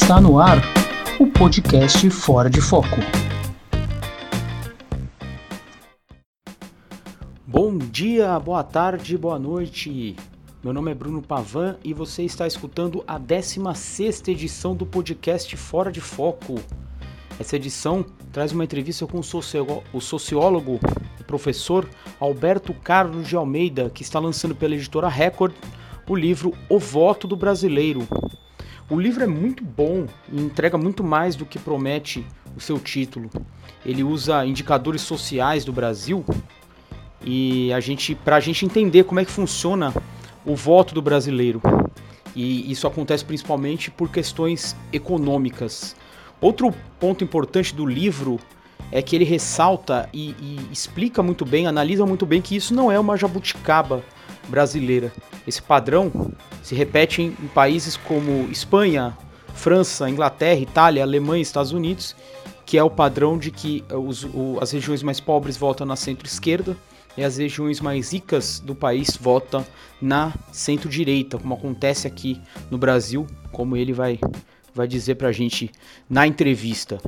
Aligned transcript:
Está 0.00 0.20
no 0.20 0.38
ar 0.38 0.58
o 1.18 1.26
podcast 1.26 2.08
Fora 2.08 2.48
de 2.48 2.60
Foco. 2.62 2.96
Bom 7.44 7.76
dia, 7.76 8.38
boa 8.38 8.62
tarde, 8.62 9.18
boa 9.18 9.38
noite. 9.40 10.14
Meu 10.62 10.72
nome 10.72 10.92
é 10.92 10.94
Bruno 10.94 11.20
Pavan 11.20 11.76
e 11.84 11.92
você 11.92 12.22
está 12.22 12.46
escutando 12.46 13.04
a 13.06 13.18
16ª 13.18 14.28
edição 14.28 14.74
do 14.74 14.86
podcast 14.86 15.54
Fora 15.56 15.90
de 15.90 16.00
Foco. 16.00 16.54
Essa 17.38 17.56
edição 17.56 18.06
traz 18.32 18.52
uma 18.52 18.64
entrevista 18.64 19.04
com 19.06 19.18
o 19.18 20.00
sociólogo 20.00 20.78
professor 21.26 21.86
Alberto 22.20 22.72
Carlos 22.72 23.28
de 23.28 23.36
Almeida, 23.36 23.90
que 23.90 24.04
está 24.04 24.18
lançando 24.20 24.54
pela 24.54 24.76
editora 24.76 25.08
Record 25.08 25.54
o 26.08 26.14
livro 26.14 26.54
O 26.70 26.78
Voto 26.78 27.26
do 27.26 27.36
Brasileiro. 27.36 28.06
O 28.90 28.98
livro 28.98 29.22
é 29.22 29.26
muito 29.26 29.62
bom 29.62 30.06
e 30.32 30.40
entrega 30.40 30.78
muito 30.78 31.04
mais 31.04 31.36
do 31.36 31.44
que 31.44 31.58
promete 31.58 32.24
o 32.56 32.60
seu 32.60 32.78
título. 32.78 33.28
Ele 33.84 34.02
usa 34.02 34.46
indicadores 34.46 35.02
sociais 35.02 35.62
do 35.62 35.72
Brasil 35.72 36.24
e 37.22 37.70
a 37.74 37.80
gente, 37.80 38.14
para 38.14 38.36
a 38.36 38.40
gente 38.40 38.64
entender 38.64 39.04
como 39.04 39.20
é 39.20 39.26
que 39.26 39.30
funciona 39.30 39.92
o 40.42 40.56
voto 40.56 40.94
do 40.94 41.02
brasileiro. 41.02 41.60
E 42.34 42.70
isso 42.72 42.86
acontece 42.86 43.26
principalmente 43.26 43.90
por 43.90 44.08
questões 44.08 44.74
econômicas. 44.90 45.94
Outro 46.40 46.72
ponto 46.98 47.22
importante 47.22 47.74
do 47.74 47.84
livro 47.84 48.40
é 48.90 49.02
que 49.02 49.14
ele 49.14 49.24
ressalta 49.24 50.08
e, 50.14 50.30
e, 50.40 50.66
explica 50.72 51.22
muito 51.22 51.44
bem, 51.44 51.66
analisa 51.66 52.06
muito 52.06 52.24
bem 52.24 52.40
que 52.40 52.56
isso 52.56 52.72
não 52.72 52.90
é 52.90 52.98
uma 52.98 53.18
jabuticaba 53.18 54.02
brasileira. 54.48 55.12
Esse 55.46 55.62
padrão 55.62 56.32
se 56.62 56.74
repete 56.74 57.22
em, 57.22 57.26
em 57.26 57.48
países 57.48 57.96
como 57.96 58.48
Espanha, 58.50 59.16
França, 59.54 60.08
Inglaterra, 60.08 60.60
Itália, 60.60 61.02
Alemanha 61.02 61.40
e 61.40 61.42
Estados 61.42 61.72
Unidos, 61.72 62.14
que 62.64 62.78
é 62.78 62.82
o 62.82 62.90
padrão 62.90 63.38
de 63.38 63.50
que 63.50 63.84
os, 63.90 64.24
o, 64.24 64.58
as 64.60 64.70
regiões 64.72 65.02
mais 65.02 65.20
pobres 65.20 65.56
votam 65.56 65.86
na 65.86 65.96
centro-esquerda 65.96 66.76
e 67.16 67.24
as 67.24 67.38
regiões 67.38 67.80
mais 67.80 68.12
ricas 68.12 68.60
do 68.60 68.74
país 68.74 69.18
votam 69.20 69.66
na 70.00 70.32
centro-direita, 70.52 71.38
como 71.38 71.54
acontece 71.54 72.06
aqui 72.06 72.40
no 72.70 72.78
Brasil, 72.78 73.26
como 73.50 73.76
ele 73.76 73.92
vai 73.92 74.20
vai 74.74 74.86
dizer 74.86 75.16
para 75.16 75.28
a 75.28 75.32
gente 75.32 75.72
na 76.08 76.24
entrevista. 76.24 77.00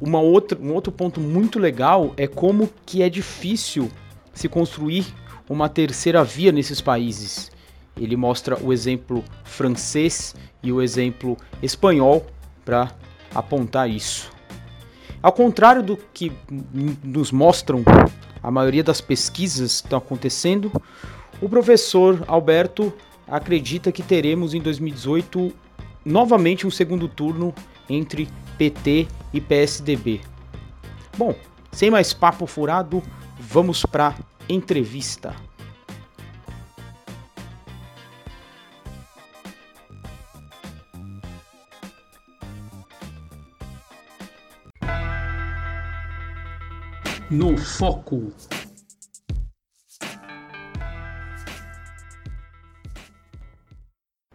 Uma 0.00 0.20
outra, 0.20 0.58
um 0.58 0.72
outro 0.72 0.90
ponto 0.90 1.20
muito 1.20 1.58
legal 1.58 2.14
é 2.16 2.26
como 2.26 2.70
que 2.86 3.02
é 3.02 3.10
difícil 3.10 3.90
se 4.32 4.48
construir 4.48 5.04
uma 5.48 5.68
terceira 5.68 6.24
via 6.24 6.52
nesses 6.52 6.80
países. 6.80 7.50
Ele 7.96 8.16
mostra 8.16 8.58
o 8.62 8.72
exemplo 8.72 9.22
francês 9.44 10.34
e 10.62 10.72
o 10.72 10.80
exemplo 10.80 11.36
espanhol 11.62 12.26
para 12.64 12.90
apontar 13.34 13.88
isso. 13.88 14.30
Ao 15.22 15.32
contrário 15.32 15.82
do 15.82 15.96
que 15.96 16.32
nos 17.04 17.30
mostram 17.30 17.84
a 18.42 18.50
maioria 18.50 18.82
das 18.82 19.00
pesquisas 19.00 19.74
estão 19.74 19.98
acontecendo, 19.98 20.72
o 21.40 21.48
professor 21.48 22.24
Alberto 22.26 22.92
acredita 23.28 23.92
que 23.92 24.02
teremos 24.02 24.52
em 24.54 24.60
2018 24.60 25.52
novamente 26.04 26.66
um 26.66 26.70
segundo 26.70 27.06
turno 27.08 27.54
entre 27.88 28.28
PT 28.58 29.06
e 29.32 29.40
PSDB. 29.40 30.20
Bom, 31.16 31.34
sem 31.70 31.90
mais 31.90 32.12
papo 32.12 32.46
furado, 32.46 33.02
vamos 33.38 33.84
para 33.84 34.16
entrevista. 34.48 35.36
No 47.30 47.56
foco. 47.56 48.32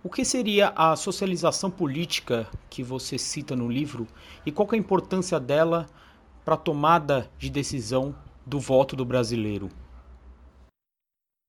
O 0.03 0.09
que 0.09 0.23
seria 0.23 0.69
a 0.69 0.96
socialização 0.96 1.69
política 1.69 2.47
que 2.69 2.81
você 2.81 3.17
cita 3.17 3.56
no 3.56 3.69
livro 3.69 4.07
e 4.46 4.51
qual 4.51 4.67
é 4.72 4.75
a 4.75 4.79
importância 4.79 5.40
dela 5.40 5.85
para 6.44 6.56
a 6.56 6.57
tomada 6.57 7.29
de 7.38 7.50
decisão 7.50 8.16
do 8.46 8.59
voto 8.59 8.96
do 8.96 9.06
brasileiro? 9.06 9.69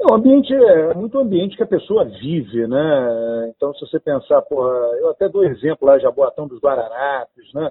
O 0.01 0.15
ambiente 0.15 0.55
é 0.55 0.95
muito 0.95 1.19
ambiente 1.19 1.57
que 1.57 1.63
a 1.63 1.67
pessoa 1.67 2.05
vive, 2.05 2.69
né? 2.69 3.53
Então, 3.57 3.75
se 3.75 3.81
você 3.81 3.99
pensar, 3.99 4.41
porra, 4.43 4.71
eu 5.01 5.11
até 5.11 5.29
dou 5.29 5.45
exemplo 5.45 5.89
lá, 5.89 5.99
Jaboatão 5.99 6.47
dos 6.47 6.61
Guararapes, 6.61 7.53
né? 7.53 7.69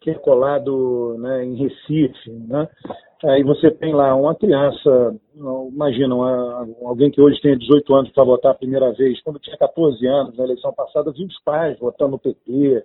Que 0.00 0.12
é 0.12 0.14
colado 0.14 1.16
né, 1.18 1.44
em 1.44 1.56
Recife, 1.56 2.30
né? 2.30 2.68
Aí 3.24 3.42
você 3.42 3.70
tem 3.70 3.92
lá 3.92 4.14
uma 4.14 4.34
criança, 4.34 5.14
imagina, 5.34 6.14
uma, 6.14 6.68
alguém 6.84 7.10
que 7.10 7.20
hoje 7.20 7.40
tem 7.42 7.58
18 7.58 7.94
anos 7.94 8.12
para 8.12 8.24
votar 8.24 8.52
a 8.52 8.58
primeira 8.58 8.92
vez, 8.92 9.20
quando 9.22 9.40
tinha 9.40 9.56
14 9.58 10.06
anos, 10.06 10.38
na 10.38 10.44
eleição 10.44 10.72
passada, 10.72 11.12
viu 11.12 11.26
os 11.26 11.42
pais 11.42 11.78
votando 11.80 12.12
no 12.12 12.18
PT, 12.18 12.82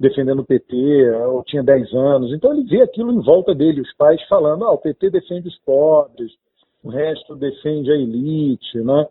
defendendo 0.00 0.40
o 0.40 0.46
PT, 0.46 1.10
ou 1.28 1.44
tinha 1.44 1.62
10 1.62 1.92
anos. 1.92 2.32
Então 2.32 2.52
ele 2.52 2.64
vê 2.64 2.82
aquilo 2.82 3.12
em 3.12 3.20
volta 3.20 3.54
dele, 3.54 3.82
os 3.82 3.94
pais 3.96 4.20
falando, 4.28 4.64
ah, 4.64 4.72
o 4.72 4.78
PT 4.78 5.10
defende 5.10 5.46
os 5.46 5.58
pobres, 5.58 6.32
o 6.86 6.90
resto 6.90 7.34
defende 7.34 7.90
a 7.90 7.96
elite, 7.96 8.78
né? 8.78 9.06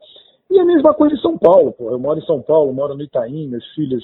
E 0.49 0.59
a 0.59 0.65
mesma 0.65 0.93
coisa 0.93 1.15
em 1.15 1.19
São 1.19 1.37
Paulo, 1.37 1.73
pô. 1.73 1.91
Eu 1.91 1.99
moro 1.99 2.17
em 2.17 2.25
São 2.25 2.41
Paulo, 2.41 2.73
moro 2.73 2.95
no 2.95 3.03
Itaim, 3.03 3.47
meus 3.47 3.65
filhos 3.73 4.03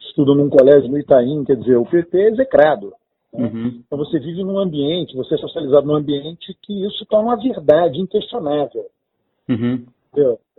estudam 0.00 0.34
num 0.34 0.50
colégio 0.50 0.90
no 0.90 0.98
Itaim, 0.98 1.44
quer 1.44 1.56
dizer, 1.56 1.76
o 1.76 1.86
PT 1.86 2.18
é 2.18 2.28
execrado. 2.30 2.92
Né? 3.32 3.46
Uhum. 3.46 3.82
Então 3.86 3.98
você 3.98 4.18
vive 4.18 4.42
num 4.42 4.58
ambiente, 4.58 5.16
você 5.16 5.34
é 5.36 5.38
socializado 5.38 5.86
num 5.86 5.94
ambiente 5.94 6.56
que 6.62 6.84
isso 6.84 7.06
torna 7.06 7.30
uma 7.30 7.36
verdade 7.36 8.00
inquestionável. 8.00 8.86
Uhum. 9.48 9.86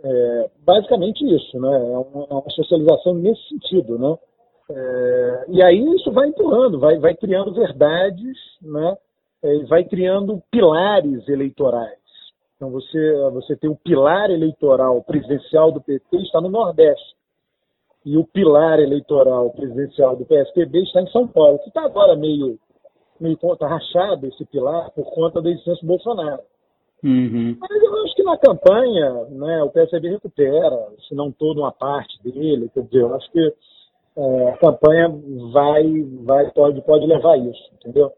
É, 0.02 0.50
basicamente 0.64 1.24
isso, 1.24 1.60
né? 1.60 1.68
É 1.68 1.98
uma, 1.98 2.26
é 2.30 2.34
uma, 2.34 2.50
socialização 2.50 3.14
nesse 3.14 3.46
sentido, 3.48 3.98
né? 3.98 4.16
É, 4.70 5.44
e 5.48 5.62
aí 5.62 5.84
isso 5.96 6.10
vai 6.10 6.28
empurrando, 6.28 6.80
vai, 6.80 6.98
vai 6.98 7.14
criando 7.14 7.52
verdades, 7.52 8.36
né? 8.62 8.96
É, 9.42 9.58
vai 9.64 9.84
criando 9.84 10.42
pilares 10.50 11.28
eleitorais. 11.28 12.03
Então 12.64 12.70
você, 12.70 13.30
você 13.30 13.56
tem 13.56 13.68
o 13.68 13.76
pilar 13.76 14.30
eleitoral 14.30 15.02
presidencial 15.02 15.70
do 15.70 15.82
PT 15.82 16.16
está 16.16 16.40
no 16.40 16.48
Nordeste 16.48 17.14
e 18.06 18.16
o 18.16 18.24
pilar 18.24 18.80
eleitoral 18.80 19.50
presidencial 19.50 20.16
do 20.16 20.24
PSDB 20.24 20.82
está 20.84 21.02
em 21.02 21.10
São 21.10 21.28
Paulo, 21.28 21.58
que 21.58 21.68
está 21.68 21.84
agora 21.84 22.16
meio 22.16 22.58
meio 23.20 23.36
conta 23.36 23.66
rachado 23.66 24.26
esse 24.26 24.46
pilar 24.46 24.90
por 24.92 25.04
conta 25.14 25.42
da 25.42 25.50
existência 25.50 25.82
do 25.82 25.88
Bolsonaro. 25.88 26.40
Uhum. 27.02 27.56
Mas 27.60 27.82
eu 27.82 28.02
acho 28.02 28.14
que 28.14 28.22
na 28.22 28.38
campanha 28.38 29.12
né, 29.28 29.62
o 29.62 29.70
PSDB 29.70 30.08
recupera, 30.08 30.88
se 31.06 31.14
não 31.14 31.30
toda 31.30 31.60
uma 31.60 31.72
parte 31.72 32.18
dele, 32.22 32.70
quer 32.72 32.82
dizer, 32.82 33.02
eu 33.02 33.14
acho 33.14 33.30
que 33.30 33.54
é, 34.16 34.48
a 34.50 34.56
campanha 34.56 35.08
vai, 35.52 36.02
vai 36.24 36.50
pode, 36.52 36.80
pode 36.80 37.06
levar 37.06 37.36
isso, 37.36 37.70
entendeu? 37.74 38.10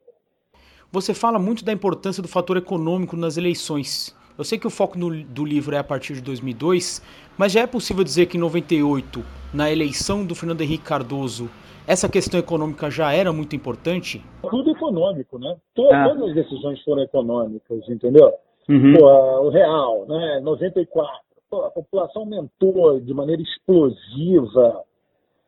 Você 0.92 1.12
fala 1.12 1.38
muito 1.38 1.64
da 1.64 1.72
importância 1.72 2.22
do 2.22 2.28
fator 2.28 2.56
econômico 2.56 3.16
nas 3.16 3.36
eleições. 3.36 4.14
Eu 4.38 4.44
sei 4.44 4.58
que 4.58 4.66
o 4.66 4.70
foco 4.70 4.98
no, 4.98 5.10
do 5.24 5.44
livro 5.44 5.74
é 5.74 5.78
a 5.78 5.84
partir 5.84 6.14
de 6.14 6.20
2002, 6.20 7.02
mas 7.38 7.52
já 7.52 7.60
é 7.62 7.66
possível 7.66 8.04
dizer 8.04 8.26
que 8.26 8.36
em 8.36 8.40
98, 8.40 9.24
na 9.52 9.70
eleição 9.70 10.26
do 10.26 10.34
Fernando 10.34 10.60
Henrique 10.60 10.84
Cardoso, 10.84 11.48
essa 11.86 12.08
questão 12.08 12.38
econômica 12.38 12.90
já 12.90 13.12
era 13.12 13.32
muito 13.32 13.56
importante? 13.56 14.22
Tudo 14.42 14.70
econômico, 14.70 15.38
né? 15.38 15.56
Todas, 15.74 15.94
ah. 15.94 16.08
todas 16.08 16.28
as 16.28 16.34
decisões 16.34 16.82
foram 16.82 17.02
econômicas, 17.02 17.88
entendeu? 17.88 18.32
Uhum. 18.68 18.94
Pô, 18.98 19.06
o 19.46 19.48
real, 19.48 20.04
né? 20.06 20.40
94. 20.42 21.20
Pô, 21.48 21.62
a 21.62 21.70
população 21.70 22.22
aumentou 22.22 23.00
de 23.00 23.14
maneira 23.14 23.40
explosiva 23.40 24.82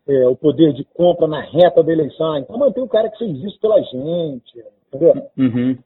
é, 0.07 0.27
o 0.29 0.37
poder 0.37 0.73
de 0.73 0.85
compra 0.95 1.27
na 1.27 1.41
reta 1.41 1.83
da 1.83 1.93
eleição. 1.93 2.39
Então 2.39 2.57
mantém 2.57 2.83
o 2.83 2.89
cara 2.89 3.11
que 3.11 3.19
fez 3.19 3.37
isso 3.45 3.61
pela 3.61 3.83
gente, 3.83 4.65
entendeu? 4.87 5.27
Uhum. 5.37 5.77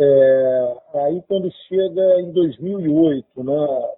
É, 0.00 0.76
aí 0.94 1.22
quando 1.28 1.50
chega 1.68 2.20
em 2.20 2.32
2008, 2.32 3.44
né? 3.44 3.88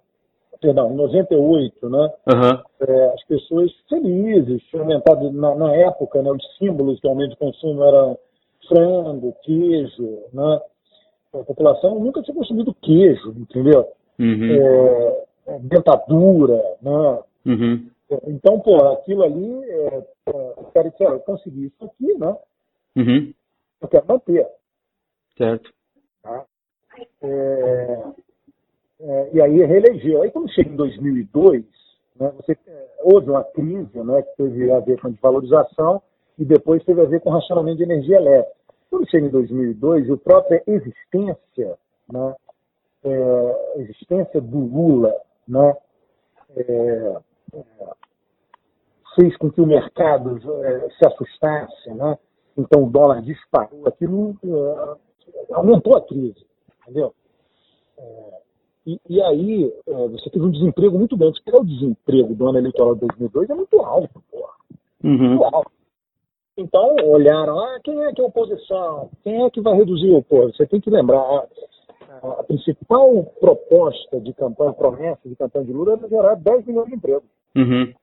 perdão, 0.63 0.91
em 0.93 0.95
98, 0.95 1.89
né? 1.89 2.13
Uhum. 2.25 2.87
É, 2.87 3.05
as 3.13 3.23
pessoas 3.25 3.69
felizes, 3.89 4.63
tinham 4.69 4.83
aumentado 4.83 5.29
na, 5.31 5.53
na, 5.55 5.75
época, 5.75 6.21
né? 6.21 6.31
Os 6.31 6.57
símbolos 6.57 6.99
de 7.01 7.07
aumento 7.07 7.31
de 7.31 7.37
consumo 7.37 7.83
eram 7.83 8.17
frango, 8.69 9.35
queijo, 9.43 10.23
né? 10.31 10.61
A 11.33 11.39
população 11.39 11.99
nunca 11.99 12.21
tinha 12.21 12.35
consumido 12.35 12.73
queijo, 12.75 13.31
entendeu? 13.37 13.85
Uhum. 14.17 14.51
É, 14.51 15.25
é 15.47 15.59
dentadura, 15.59 16.63
né? 16.81 17.19
Uhum. 17.45 17.89
Então, 18.27 18.59
pô, 18.59 18.75
aquilo 18.87 19.23
ali, 19.23 19.69
é, 19.69 20.03
é, 20.27 20.53
cara 20.73 20.93
eu 20.99 21.19
consegui 21.21 21.65
isso 21.65 21.83
aqui, 21.83 22.17
né? 22.17 22.37
Uhum. 22.95 23.33
Eu 23.81 23.87
quero 23.89 24.05
manter. 24.07 24.47
Certo. 25.37 25.69
Tá? 26.23 26.45
É, 27.21 28.03
é, 29.01 29.29
e 29.33 29.41
aí 29.41 29.65
reelegeu. 29.65 30.21
Aí 30.21 30.31
quando 30.31 30.51
chega 30.51 30.69
em 30.69 30.75
2002, 30.75 31.63
né, 32.15 32.31
você, 32.37 32.57
é, 32.65 32.87
houve 33.01 33.29
uma 33.29 33.43
crise 33.43 34.01
né, 34.01 34.21
que 34.21 34.37
teve 34.37 34.71
a 34.71 34.79
ver 34.79 34.99
com 34.99 35.11
desvalorização, 35.11 36.01
e 36.37 36.45
depois 36.45 36.83
teve 36.83 37.01
a 37.01 37.05
ver 37.05 37.19
com 37.21 37.29
racionamento 37.29 37.77
de 37.77 37.83
energia 37.83 38.17
elétrica. 38.17 38.55
Quando 38.89 39.09
chega 39.09 39.27
em 39.27 39.29
2002, 39.29 40.09
a 40.09 40.17
própria 40.17 40.63
existência, 40.65 41.77
né, 42.11 42.35
é, 43.03 43.79
existência 43.81 44.41
do 44.41 44.59
Lula, 44.59 45.13
né, 45.47 45.75
é, 46.55 47.17
é, 47.53 47.63
fez 49.15 49.35
com 49.37 49.51
que 49.51 49.61
o 49.61 49.67
mercado 49.67 50.39
é, 50.63 50.89
se 50.89 51.07
assustasse, 51.07 51.89
né? 51.93 52.17
então 52.57 52.83
o 52.83 52.89
dólar 52.89 53.21
disparou, 53.21 53.87
aquilo 53.87 54.35
aumentou 55.51 55.95
a 55.95 56.01
crise, 56.01 56.45
entendeu? 56.81 57.13
É, 57.97 58.41
e, 58.85 58.99
e, 59.09 59.21
aí 59.21 59.73
você 60.11 60.29
teve 60.29 60.45
um 60.45 60.51
desemprego 60.51 60.97
muito 60.97 61.15
grande. 61.15 61.41
Se 61.41 61.49
o 61.55 61.63
desemprego 61.63 62.35
do 62.35 62.47
ano 62.47 62.57
eleitoral 62.57 62.95
de 62.95 63.01
2002 63.01 63.49
é 63.49 63.55
muito 63.55 63.79
alto, 63.81 64.21
porra. 64.29 64.53
Uhum. 65.03 65.17
Muito 65.17 65.43
alto. 65.43 65.71
Então, 66.57 66.95
olharam, 67.05 67.59
ah, 67.59 67.79
quem 67.83 68.03
é 68.03 68.13
que 68.13 68.21
é 68.21 68.23
a 68.23 68.27
oposição? 68.27 69.09
Quem 69.23 69.43
é 69.43 69.49
que 69.49 69.61
vai 69.61 69.73
reduzir 69.75 70.11
o 70.11 70.21
povo? 70.21 70.53
Você 70.53 70.67
tem 70.67 70.79
que 70.79 70.89
lembrar, 70.89 71.19
a, 71.19 71.47
a, 72.39 72.43
principal 72.43 73.23
proposta 73.39 74.19
de 74.19 74.33
campanha, 74.33 74.73
promessa 74.73 75.27
de 75.27 75.35
campanha 75.35 75.65
de 75.65 75.73
Lula 75.73 75.93
era 75.93 76.07
gerar 76.07 76.35
10 76.35 76.65
milhões 76.67 76.89
de 76.89 76.95
empregos. 76.95 77.29
Uhum. 77.55 77.93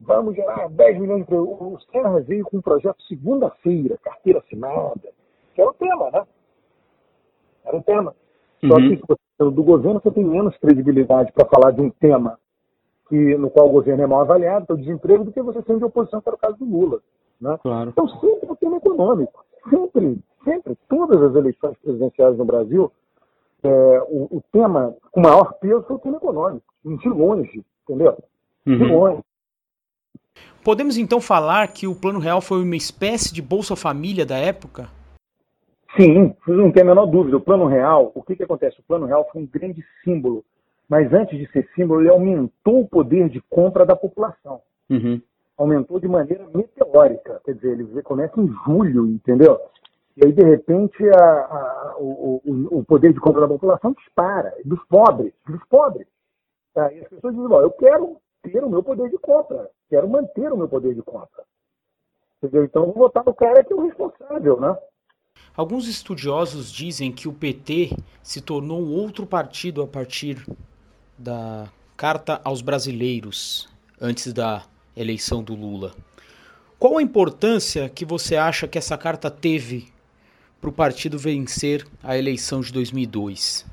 Vamos 0.00 0.36
gerar 0.36 0.68
10 0.68 1.00
milhões 1.00 1.16
de 1.16 1.22
empregos. 1.22 1.60
O 1.60 1.78
Serra 1.90 2.20
veio 2.20 2.44
com 2.44 2.58
um 2.58 2.62
projeto 2.62 3.02
segunda-feira, 3.02 3.98
carteira 3.98 4.38
assinada, 4.38 5.12
que 5.60 5.62
era 5.62 5.70
o 5.70 5.74
tema, 5.74 6.10
né? 6.10 6.26
Era 7.64 7.76
o 7.76 7.82
tema. 7.82 8.14
Só 8.66 8.74
uhum. 8.74 8.88
que 8.88 8.96
se 8.96 9.02
você, 9.06 9.50
do 9.50 9.62
governo 9.62 10.00
você 10.00 10.10
tem 10.10 10.24
menos 10.24 10.56
credibilidade 10.58 11.32
para 11.32 11.46
falar 11.46 11.70
de 11.72 11.80
um 11.80 11.90
tema 11.90 12.38
que, 13.08 13.36
no 13.36 13.50
qual 13.50 13.68
o 13.68 13.72
governo 13.72 14.02
é 14.02 14.06
mal 14.06 14.20
avaliado, 14.20 14.66
que 14.66 14.72
é 14.72 14.74
o 14.74 14.78
desemprego, 14.78 15.24
do 15.24 15.32
que 15.32 15.42
você 15.42 15.62
sendo 15.62 15.78
de 15.78 15.84
oposição, 15.84 16.20
que 16.20 16.28
era 16.28 16.36
o 16.36 16.40
caso 16.40 16.56
do 16.58 16.64
Lula. 16.64 17.00
Né? 17.40 17.58
Claro. 17.62 17.90
Então, 17.90 18.08
sempre 18.08 18.50
o 18.50 18.56
tema 18.56 18.76
econômico. 18.76 19.44
Sempre, 19.68 20.18
sempre. 20.44 20.78
Todas 20.88 21.22
as 21.22 21.34
eleições 21.34 21.76
presidenciais 21.82 22.36
no 22.36 22.44
Brasil, 22.44 22.92
é, 23.62 24.02
o, 24.08 24.36
o, 24.36 24.42
tema 24.52 24.94
com 25.10 25.20
maior 25.20 25.54
peso 25.54 25.82
foi 25.82 25.96
o 25.96 25.98
tema 25.98 26.16
econômico. 26.16 26.64
De 26.84 27.08
longe, 27.08 27.64
entendeu? 27.82 28.16
De 28.66 28.74
uhum. 28.74 28.98
longe. 28.98 29.22
Podemos 30.64 30.96
então 30.96 31.20
falar 31.20 31.68
que 31.68 31.86
o 31.86 31.94
Plano 31.94 32.18
Real 32.18 32.40
foi 32.40 32.62
uma 32.62 32.76
espécie 32.76 33.32
de 33.32 33.42
Bolsa 33.42 33.74
Família 33.74 34.24
da 34.24 34.36
época? 34.36 34.88
Sim, 36.00 36.34
não 36.46 36.72
tem 36.72 36.82
a 36.82 36.86
menor 36.86 37.06
dúvida. 37.06 37.36
O 37.36 37.40
Plano 37.40 37.66
Real, 37.66 38.10
o 38.14 38.22
que, 38.22 38.36
que 38.36 38.42
acontece? 38.42 38.80
O 38.80 38.84
Plano 38.84 39.06
Real 39.06 39.28
foi 39.30 39.42
um 39.42 39.46
grande 39.46 39.84
símbolo, 40.02 40.44
mas 40.88 41.12
antes 41.12 41.38
de 41.38 41.50
ser 41.52 41.68
símbolo, 41.74 42.00
ele 42.00 42.10
aumentou 42.10 42.80
o 42.80 42.88
poder 42.88 43.28
de 43.28 43.40
compra 43.50 43.84
da 43.84 43.94
população. 43.94 44.60
Uhum 44.88 45.20
aumentou 45.60 46.00
de 46.00 46.08
maneira 46.08 46.48
meteórica. 46.54 47.40
Quer 47.44 47.54
dizer, 47.54 47.72
ele 47.72 48.02
começa 48.02 48.40
em 48.40 48.48
julho, 48.64 49.06
entendeu? 49.06 49.60
E 50.16 50.24
aí, 50.24 50.32
de 50.32 50.42
repente, 50.42 50.96
a, 51.10 51.24
a, 51.24 51.96
o, 51.98 52.40
o, 52.70 52.84
poder 52.84 53.12
de 53.12 53.20
compra 53.20 53.42
da 53.42 53.48
população 53.48 53.92
dispara, 53.92 54.54
dos 54.64 54.82
pobres, 54.86 55.32
dos 55.46 55.62
pobres. 55.68 56.06
Tá? 56.72 56.90
E 56.92 57.00
as 57.00 57.08
pessoas 57.08 57.34
dizem, 57.34 57.50
eu 57.50 57.70
quero 57.72 58.16
ter 58.42 58.64
o 58.64 58.70
meu 58.70 58.82
poder 58.82 59.10
de 59.10 59.18
compra, 59.18 59.68
quero 59.88 60.08
manter 60.08 60.50
o 60.50 60.56
meu 60.56 60.68
poder 60.68 60.94
de 60.94 61.02
compra. 61.02 61.44
Entendeu? 62.38 62.64
Então, 62.64 62.82
eu 62.82 62.92
vou 62.92 63.02
votar 63.04 63.22
no 63.24 63.34
cara 63.34 63.62
que 63.62 63.72
é 63.72 63.76
o 63.76 63.82
responsável, 63.82 64.58
né? 64.58 64.76
Alguns 65.56 65.88
estudiosos 65.88 66.72
dizem 66.72 67.12
que 67.12 67.28
o 67.28 67.32
PT 67.32 67.96
se 68.22 68.40
tornou 68.40 68.80
um 68.80 68.92
outro 68.92 69.26
partido 69.26 69.82
a 69.82 69.86
partir 69.86 70.44
da 71.18 71.68
Carta 71.96 72.40
aos 72.42 72.62
Brasileiros, 72.62 73.68
antes 74.00 74.32
da 74.32 74.62
eleição 74.96 75.42
do 75.42 75.54
Lula. 75.54 75.92
Qual 76.78 76.96
a 76.96 77.02
importância 77.02 77.90
que 77.90 78.06
você 78.06 78.36
acha 78.36 78.66
que 78.66 78.78
essa 78.78 78.96
carta 78.96 79.30
teve 79.30 79.88
para 80.60 80.70
o 80.70 80.72
partido 80.72 81.18
vencer 81.18 81.86
a 82.02 82.16
eleição 82.16 82.62
de 82.62 82.72
2002? 82.72 83.66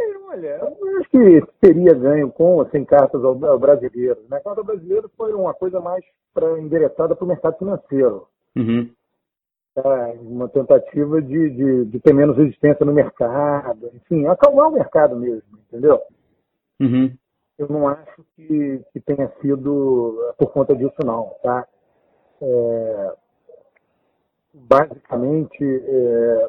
É, 0.00 0.04
olha, 0.26 0.58
eu 0.58 0.98
acho 0.98 1.10
que 1.10 1.42
teria 1.60 1.92
ganho 1.92 2.30
com 2.30 2.56
ou 2.56 2.68
sem 2.70 2.82
cartas 2.82 3.22
ao, 3.22 3.44
ao 3.44 3.58
brasileiro. 3.58 4.22
Né? 4.30 4.38
A 4.38 4.40
carta 4.40 4.62
brasileira 4.62 5.06
foi 5.18 5.34
uma 5.34 5.52
coisa 5.52 5.78
mais 5.80 6.02
para 6.32 6.58
endereçada 6.58 7.14
para 7.14 7.24
o 7.24 7.28
mercado 7.28 7.58
financeiro. 7.58 8.26
Uhum. 8.56 8.90
É, 9.76 10.16
uma 10.22 10.48
tentativa 10.48 11.20
de, 11.20 11.50
de, 11.50 11.84
de, 11.84 12.00
ter 12.00 12.14
menos 12.14 12.36
resistência 12.36 12.86
no 12.86 12.94
mercado, 12.94 13.90
enfim, 13.94 14.26
acalmar 14.26 14.68
o 14.68 14.72
mercado 14.72 15.16
mesmo, 15.16 15.58
entendeu? 15.68 16.00
Uhum 16.80 17.14
eu 17.58 17.68
não 17.68 17.88
acho 17.88 18.24
que, 18.34 18.82
que 18.92 19.00
tenha 19.00 19.30
sido 19.40 20.34
por 20.38 20.52
conta 20.52 20.74
disso, 20.74 20.96
não. 21.04 21.34
Tá? 21.42 21.66
É, 22.42 23.12
basicamente, 24.52 25.64
é, 25.64 26.48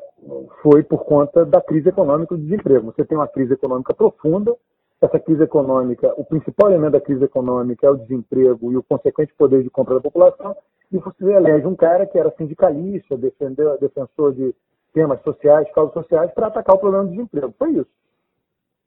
foi 0.62 0.84
por 0.84 1.06
conta 1.06 1.46
da 1.46 1.62
crise 1.62 1.90
econômica 1.90 2.36
do 2.36 2.42
desemprego. 2.42 2.92
Você 2.92 3.06
tem 3.06 3.18
uma 3.18 3.28
crise 3.28 3.54
econômica 3.54 3.94
profunda, 3.94 4.56
essa 5.00 5.20
crise 5.20 5.44
econômica, 5.44 6.12
o 6.18 6.26
principal 6.26 6.70
elemento 6.70 6.94
da 6.94 7.02
crise 7.02 7.24
econômica 7.24 7.86
é 7.86 7.90
o 7.90 7.98
desemprego 7.98 8.72
e 8.72 8.78
o 8.78 8.84
consequente 8.84 9.34
poder 9.36 9.62
de 9.62 9.70
compra 9.70 9.96
da 9.96 10.02
população, 10.02 10.56
e 10.92 10.98
você 10.98 11.26
elege 11.26 11.66
um 11.66 11.76
cara 11.76 12.06
que 12.06 12.18
era 12.18 12.32
sindicalista, 12.38 13.18
defendeu, 13.18 13.78
defensor 13.80 14.34
de 14.34 14.54
temas 14.94 15.22
sociais, 15.22 15.72
causas 15.74 15.94
sociais, 15.94 16.32
para 16.34 16.48
atacar 16.48 16.76
o 16.76 16.80
problema 16.80 17.06
do 17.06 17.12
desemprego. 17.12 17.54
Foi 17.58 17.72
isso. 17.72 17.90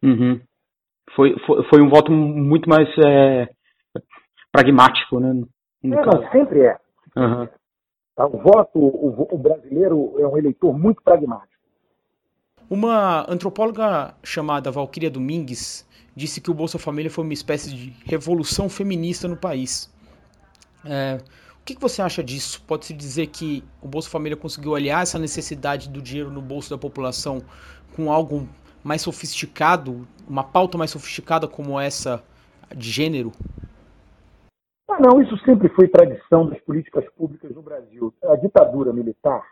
Uhum 0.03 0.41
foi, 1.15 1.35
foi, 1.47 1.63
foi 1.65 1.83
um 1.83 1.89
voto 1.89 2.13
muito 2.13 2.69
mais 2.69 2.89
é, 2.99 3.49
pragmático, 4.53 5.21
né? 5.21 5.45
não, 5.83 6.31
sempre 6.31 6.61
é. 6.61 6.79
Uhum. 7.17 7.49
O 8.17 8.39
voto, 8.39 8.79
o, 8.79 9.35
o 9.35 9.39
brasileiro 9.39 10.15
é 10.19 10.27
um 10.27 10.37
eleitor 10.37 10.77
muito 10.77 11.03
pragmático. 11.03 11.49
Uma 12.69 13.25
antropóloga 13.29 14.15
chamada 14.23 14.71
Valquíria 14.71 15.11
Domingues 15.11 15.89
disse 16.15 16.41
que 16.41 16.51
o 16.51 16.55
Bolsa 16.55 16.79
Família 16.79 17.11
foi 17.11 17.25
uma 17.25 17.33
espécie 17.33 17.75
de 17.75 17.91
revolução 18.05 18.69
feminista 18.69 19.27
no 19.27 19.37
país. 19.37 19.93
É, 20.85 21.19
que, 21.71 21.77
que, 21.77 21.81
você 21.81 22.03
acha 22.03 22.23
disso? 22.23 22.63
Pode-se 22.67 22.93
dizer 22.93 23.29
que 23.29 23.63
o 23.81 23.87
Bolsa 23.87 24.11
Família 24.11 24.37
conseguiu 24.37 24.75
aliar 24.75 25.03
essa 25.03 25.19
necessidade 25.19 25.89
do 25.89 26.03
dinheiro 26.03 26.31
no 26.31 26.43
bolso 26.43 26.71
da 26.71 26.77
população 26.77 27.43
com 27.95 28.11
algo 28.11 28.49
mais 28.83 29.03
sofisticado, 29.03 30.07
uma 30.29 30.43
pauta 30.43 30.77
mais 30.77 30.91
sofisticada 30.91 31.47
como 31.47 31.79
essa 31.79 32.23
de 32.75 32.91
gênero? 32.91 33.31
Ah, 34.89 34.99
não, 35.01 35.23
isso 35.23 35.37
sempre 35.45 35.69
foi 35.69 35.87
tradição 35.87 36.49
das 36.49 36.61
políticas 36.63 37.05
públicas 37.17 37.55
no 37.55 37.63
Brasil. 37.63 38.13
A 38.25 38.37
ditadura 38.37 38.93
militar 38.93 39.45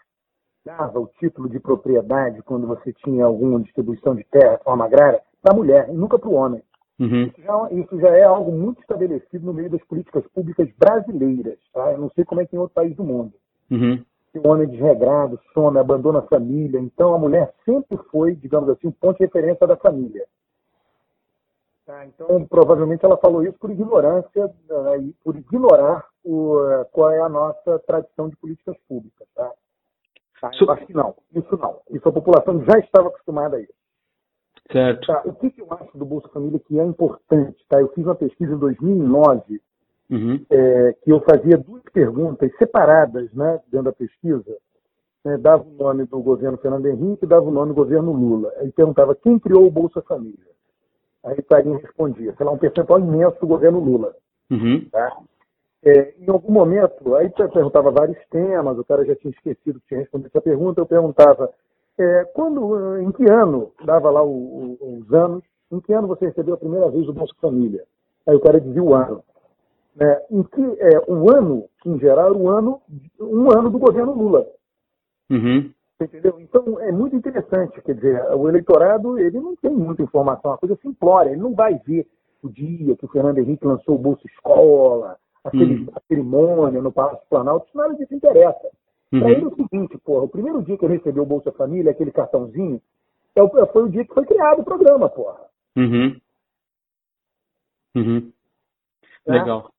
dava 0.64 0.98
o 0.98 1.10
título 1.20 1.48
de 1.48 1.60
propriedade 1.60 2.42
quando 2.42 2.66
você 2.66 2.92
tinha 3.04 3.24
alguma 3.24 3.60
distribuição 3.60 4.14
de 4.14 4.24
terra, 4.24 4.58
forma 4.64 4.84
agrária, 4.84 5.22
para 5.40 5.52
a 5.52 5.56
mulher, 5.56 5.88
e 5.88 5.92
nunca 5.92 6.18
para 6.18 6.28
o 6.28 6.34
homem. 6.34 6.62
Uhum. 6.98 7.26
Isso, 7.26 7.42
já, 7.42 7.68
isso, 7.70 8.00
já, 8.00 8.08
é 8.08 8.24
algo 8.24 8.50
muito 8.50 8.80
estabelecido 8.80 9.46
no 9.46 9.54
meio 9.54 9.70
das 9.70 9.82
políticas 9.84 10.26
públicas 10.28 10.68
brasileiras. 10.76 11.58
Tá? 11.72 11.92
Eu 11.92 11.98
não 11.98 12.10
sei 12.10 12.24
como 12.24 12.40
é 12.40 12.46
que 12.46 12.56
em 12.56 12.58
outro 12.58 12.74
país 12.74 12.96
do 12.96 13.04
mundo. 13.04 13.32
Uhum 13.70 14.02
o 14.34 14.48
homem 14.48 14.68
desregrado, 14.68 15.40
some, 15.52 15.78
abandona 15.78 16.20
a 16.20 16.26
família. 16.26 16.80
Então 16.80 17.14
a 17.14 17.18
mulher 17.18 17.52
sempre 17.64 17.96
foi, 18.10 18.34
digamos 18.34 18.68
assim, 18.68 18.88
um 18.88 18.92
ponto 18.92 19.18
de 19.18 19.24
referência 19.24 19.66
da 19.66 19.76
família. 19.76 20.24
Tá? 21.86 22.06
Então 22.06 22.44
provavelmente 22.46 23.04
ela 23.04 23.16
falou 23.16 23.42
isso 23.42 23.58
por 23.58 23.70
ignorância 23.70 24.46
né, 24.46 24.98
e 24.98 25.12
por 25.24 25.36
ignorar 25.36 26.06
o, 26.24 26.56
qual 26.92 27.10
é 27.10 27.20
a 27.20 27.28
nossa 27.28 27.78
tradição 27.80 28.28
de 28.28 28.36
políticas 28.36 28.76
públicas. 28.88 29.26
Tá? 29.34 29.50
Tá, 30.40 30.50
eu 30.60 30.70
acho 30.70 30.86
que 30.86 30.94
não, 30.94 31.14
isso 31.34 31.56
não. 31.56 31.80
Isso 31.90 32.08
a 32.08 32.12
população 32.12 32.62
já 32.64 32.78
estava 32.78 33.08
acostumada 33.08 33.56
a 33.56 33.60
isso. 33.60 33.72
Certo. 34.70 35.06
Tá, 35.06 35.22
o 35.24 35.32
que, 35.34 35.50
que, 35.50 35.62
eu 35.62 35.66
acho 35.70 35.96
do 35.96 36.04
Bolsa 36.04 36.28
Família 36.28 36.58
que 36.58 36.78
é 36.78 36.84
importante? 36.84 37.56
Tá? 37.68 37.80
Eu 37.80 37.88
fiz 37.88 38.04
uma 38.04 38.14
pesquisa 38.14 38.52
em 38.52 38.58
2009 38.58 39.60
uhum. 40.10 40.44
é, 40.50 40.94
que 41.02 41.10
eu 41.10 41.20
fazia 41.20 41.56
duas 41.56 41.82
perguntas 41.92 42.50
separadas 42.58 43.32
né, 43.32 43.60
dentro 43.70 43.86
da 43.86 43.92
pesquisa. 43.92 44.56
Né, 45.24 45.38
dava 45.38 45.64
o 45.64 45.72
nome 45.72 46.04
do 46.04 46.20
governo 46.20 46.58
Fernando 46.58 46.86
Henrique 46.86 47.24
e 47.24 47.28
dava 47.28 47.46
o 47.46 47.50
nome 47.50 47.70
do 47.70 47.76
governo 47.76 48.12
Lula. 48.12 48.52
Aí 48.58 48.70
perguntava 48.70 49.14
quem 49.14 49.38
criou 49.38 49.66
o 49.66 49.70
Bolsa 49.70 50.02
Família. 50.02 50.48
Aí 51.24 51.42
Clarinha 51.42 51.78
respondia, 51.78 52.34
sei 52.36 52.46
lá, 52.46 52.52
um 52.52 52.58
percentual 52.58 53.00
imenso 53.00 53.40
do 53.40 53.46
governo 53.46 53.80
Lula. 53.80 54.14
Uhum. 54.50 54.86
Tá? 54.90 55.18
É, 55.84 56.14
em 56.18 56.28
algum 56.28 56.52
momento, 56.52 57.14
aí 57.16 57.30
perguntava 57.30 57.90
vários 57.90 58.18
temas, 58.30 58.78
o 58.78 58.84
cara 58.84 59.04
já 59.04 59.14
tinha 59.16 59.30
esquecido 59.30 59.80
que 59.80 59.88
tinha 59.88 60.00
respondido 60.00 60.28
essa 60.28 60.40
pergunta, 60.40 60.80
eu 60.80 60.86
perguntava, 60.86 61.50
é, 61.98 62.24
quando, 62.34 62.98
em 62.98 63.10
que 63.12 63.28
ano, 63.28 63.72
dava 63.84 64.10
lá 64.10 64.22
o, 64.22 64.76
o, 64.80 64.98
os 64.98 65.12
anos, 65.12 65.42
em 65.70 65.80
que 65.80 65.92
ano 65.92 66.08
você 66.08 66.26
recebeu 66.26 66.54
a 66.54 66.58
primeira 66.58 66.88
vez 66.90 67.08
o 67.08 67.12
Bolsa 67.12 67.34
Família? 67.40 67.84
Aí 68.26 68.36
o 68.36 68.40
cara 68.40 68.60
dizia 68.60 68.82
o 68.82 68.94
ano 68.94 69.22
né, 69.98 70.22
em 70.30 70.42
que 70.44 70.62
é, 70.62 71.10
um 71.10 71.28
ano, 71.28 71.64
em 71.84 71.98
geral, 71.98 72.36
um 72.36 72.48
ano, 72.48 72.80
um 73.20 73.50
ano 73.50 73.68
do 73.68 73.78
governo 73.78 74.14
Lula. 74.14 74.46
Uhum. 75.28 75.70
Entendeu? 76.00 76.38
Então 76.38 76.78
é 76.78 76.92
muito 76.92 77.16
interessante, 77.16 77.82
quer 77.82 77.94
dizer, 77.94 78.22
o 78.32 78.48
eleitorado 78.48 79.18
ele 79.18 79.40
não 79.40 79.56
tem 79.56 79.72
muita 79.72 80.02
informação, 80.02 80.52
a 80.52 80.58
coisa 80.58 80.78
simplória, 80.80 81.30
ele 81.30 81.40
não 81.40 81.54
vai 81.54 81.74
ver 81.84 82.06
o 82.40 82.48
dia 82.48 82.96
que 82.96 83.04
o 83.04 83.08
Fernando 83.08 83.38
Henrique 83.38 83.66
lançou 83.66 83.96
o 83.96 83.98
Bolsa 83.98 84.22
Escola, 84.26 85.16
a, 85.42 85.56
uhum. 85.56 85.88
a 85.92 86.00
cerimônia 86.06 86.80
no 86.80 86.92
Palácio 86.92 87.26
Planalto, 87.28 87.66
isso 87.66 87.76
nada 87.76 87.94
disso 87.96 88.14
interessa. 88.14 88.70
Uhum. 89.12 89.20
Para 89.20 89.30
ele 89.30 89.44
é 89.44 89.46
o 89.46 89.54
seguinte, 89.54 89.98
porra, 90.04 90.24
o 90.24 90.28
primeiro 90.28 90.62
dia 90.62 90.76
que 90.76 90.84
eu 90.84 90.88
recebi 90.88 91.18
o 91.18 91.26
Bolsa 91.26 91.50
Família, 91.52 91.90
aquele 91.90 92.12
cartãozinho, 92.12 92.80
é 93.34 93.66
foi 93.66 93.84
o 93.84 93.88
dia 93.88 94.04
que 94.04 94.14
foi 94.14 94.26
criado 94.26 94.60
o 94.60 94.64
programa, 94.64 95.08
porra. 95.08 95.38
Uhum. 95.76 96.16
Uhum. 97.96 98.32
É? 99.26 99.32
Legal. 99.32 99.70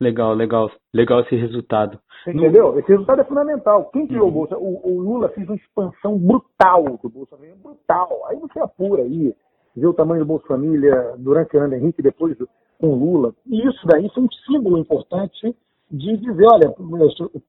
Legal, 0.00 0.34
legal, 0.34 0.70
legal 0.92 1.20
esse 1.20 1.36
resultado. 1.36 1.98
Entendeu? 2.26 2.72
No... 2.72 2.78
Esse 2.80 2.88
resultado 2.88 3.20
é 3.20 3.24
fundamental. 3.24 3.88
Quem 3.90 4.06
criou 4.06 4.24
uhum. 4.24 4.28
o 4.28 4.32
Bolsa? 4.32 4.58
O, 4.58 4.88
o, 4.88 5.00
Lula 5.00 5.28
fez 5.28 5.48
uma 5.48 5.56
expansão 5.56 6.18
brutal 6.18 6.98
do 7.02 7.08
Bolsa 7.08 7.36
Família, 7.36 7.56
brutal. 7.62 8.26
Aí 8.26 8.36
você 8.38 8.58
apura 8.58 9.02
aí, 9.02 9.32
vê 9.76 9.86
o 9.86 9.94
tamanho 9.94 10.24
do 10.24 10.26
Bolsa 10.26 10.48
Família 10.48 11.14
durante 11.18 11.48
o 11.48 11.50
Fernando 11.52 11.74
Henrique, 11.74 12.02
depois 12.02 12.36
do, 12.36 12.48
com 12.80 12.94
Lula. 12.94 13.32
E 13.46 13.68
isso 13.68 13.86
daí 13.86 14.10
foi 14.12 14.24
um 14.24 14.30
símbolo 14.46 14.78
importante 14.78 15.54
de 15.92 16.16
dizer, 16.16 16.46
olha, 16.46 16.70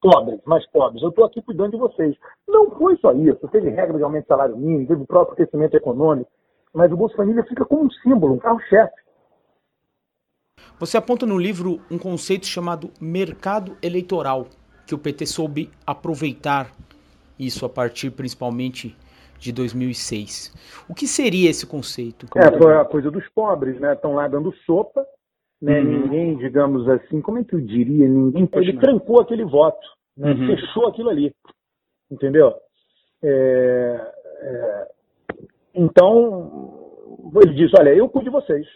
pobres, 0.01 0.41
mais 0.45 0.67
pobres, 0.67 1.01
eu 1.01 1.09
estou 1.09 1.23
aqui 1.23 1.41
cuidando 1.41 1.71
de 1.71 1.77
vocês. 1.77 2.13
Não 2.45 2.69
foi 2.71 2.97
só 2.97 3.13
isso. 3.13 3.47
Teve 3.47 3.69
regra 3.69 3.97
de 3.97 4.03
aumento 4.03 4.23
de 4.23 4.27
salário 4.27 4.57
mínimo, 4.57 4.85
teve 4.85 5.01
o 5.01 5.07
próprio 5.07 5.37
crescimento 5.37 5.75
econômico, 5.75 6.29
mas 6.73 6.91
o 6.91 6.97
Bolsa 6.97 7.15
Família 7.15 7.43
fica 7.45 7.63
como 7.63 7.85
um 7.85 7.89
símbolo, 7.89 8.33
um 8.33 8.39
carro-chefe. 8.39 9.01
Você 10.77 10.97
aponta 10.97 11.25
no 11.25 11.37
livro 11.37 11.79
um 11.89 11.97
conceito 11.97 12.45
chamado 12.45 12.91
mercado 12.99 13.77
eleitoral, 13.81 14.47
que 14.85 14.93
o 14.93 14.97
PT 14.97 15.25
soube 15.25 15.71
aproveitar 15.87 16.69
isso 17.39 17.65
a 17.65 17.69
partir 17.69 18.11
principalmente 18.11 18.97
de 19.39 19.53
2006. 19.53 20.53
O 20.89 20.93
que 20.93 21.07
seria 21.07 21.49
esse 21.49 21.65
conceito? 21.65 22.27
Como 22.29 22.43
é, 22.43 22.57
foi 22.57 22.75
a 22.75 22.83
coisa 22.83 23.09
dos 23.09 23.27
pobres, 23.29 23.79
né? 23.79 23.93
Estão 23.93 24.15
lá 24.15 24.27
dando 24.27 24.53
sopa, 24.65 25.05
né? 25.63 25.79
Uhum. 25.79 26.01
Ninguém, 26.01 26.37
digamos 26.37 26.87
assim, 26.89 27.21
como 27.21 27.39
é 27.39 27.43
que 27.45 27.55
eu 27.55 27.61
diria? 27.61 28.05
Ninguém. 28.07 28.49
Ele 28.55 28.77
trancou 28.77 29.21
aquele 29.21 29.45
voto, 29.45 29.87
né? 30.17 30.33
uhum. 30.33 30.47
fechou 30.47 30.87
aquilo 30.87 31.09
ali, 31.09 31.33
entendeu? 32.11 32.53
É, 33.23 34.11
é, 34.41 34.87
então 35.73 36.91
ele 37.41 37.53
diz, 37.53 37.71
olha, 37.79 37.95
eu 37.95 38.09
cuido 38.09 38.29
de 38.29 38.35
vocês. 38.35 38.67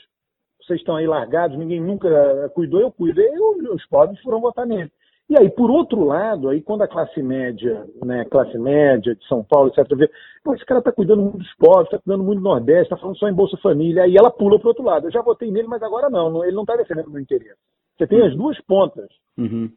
Vocês 0.61 0.79
estão 0.79 0.95
aí 0.95 1.05
largados, 1.05 1.57
ninguém 1.57 1.81
nunca 1.81 2.09
cuidou, 2.55 2.79
eu 2.79 2.91
cuido. 2.91 3.19
E 3.19 3.69
os 3.69 3.85
pobres 3.87 4.21
foram 4.21 4.39
votar 4.39 4.65
nele. 4.65 4.91
E 5.29 5.37
aí, 5.37 5.49
por 5.49 5.69
outro 5.69 6.05
lado, 6.05 6.47
aí 6.47 6.61
quando 6.61 6.83
a 6.83 6.87
classe 6.87 7.21
média, 7.21 7.85
né, 8.05 8.23
classe 8.25 8.57
média 8.57 9.13
de 9.13 9.27
São 9.27 9.43
Paulo, 9.43 9.69
etc., 9.69 9.85
vê, 9.97 10.09
pô, 10.41 10.55
esse 10.55 10.65
cara 10.65 10.79
está 10.79 10.91
cuidando 10.91 11.21
muito 11.21 11.39
dos 11.39 11.53
pobres, 11.55 11.87
está 11.87 11.99
cuidando 11.99 12.23
muito 12.23 12.39
do 12.39 12.43
Nordeste, 12.43 12.83
está 12.83 12.97
falando 12.97 13.17
só 13.17 13.27
em 13.27 13.33
Bolsa 13.33 13.57
Família, 13.57 14.03
aí 14.03 14.15
ela 14.15 14.31
pula 14.31 14.57
para 14.57 14.69
outro 14.69 14.85
lado. 14.85 15.07
Eu 15.07 15.11
já 15.11 15.21
votei 15.21 15.51
nele, 15.51 15.67
mas 15.67 15.83
agora 15.83 16.09
não, 16.09 16.45
ele 16.45 16.55
não 16.55 16.63
está 16.63 16.77
defendendo 16.77 17.07
o 17.07 17.11
meu 17.11 17.21
interesse. 17.21 17.59
Você 17.97 18.07
tem 18.07 18.25
as 18.25 18.35
duas 18.37 18.57
pontas. 18.61 19.09
Uhum. 19.37 19.69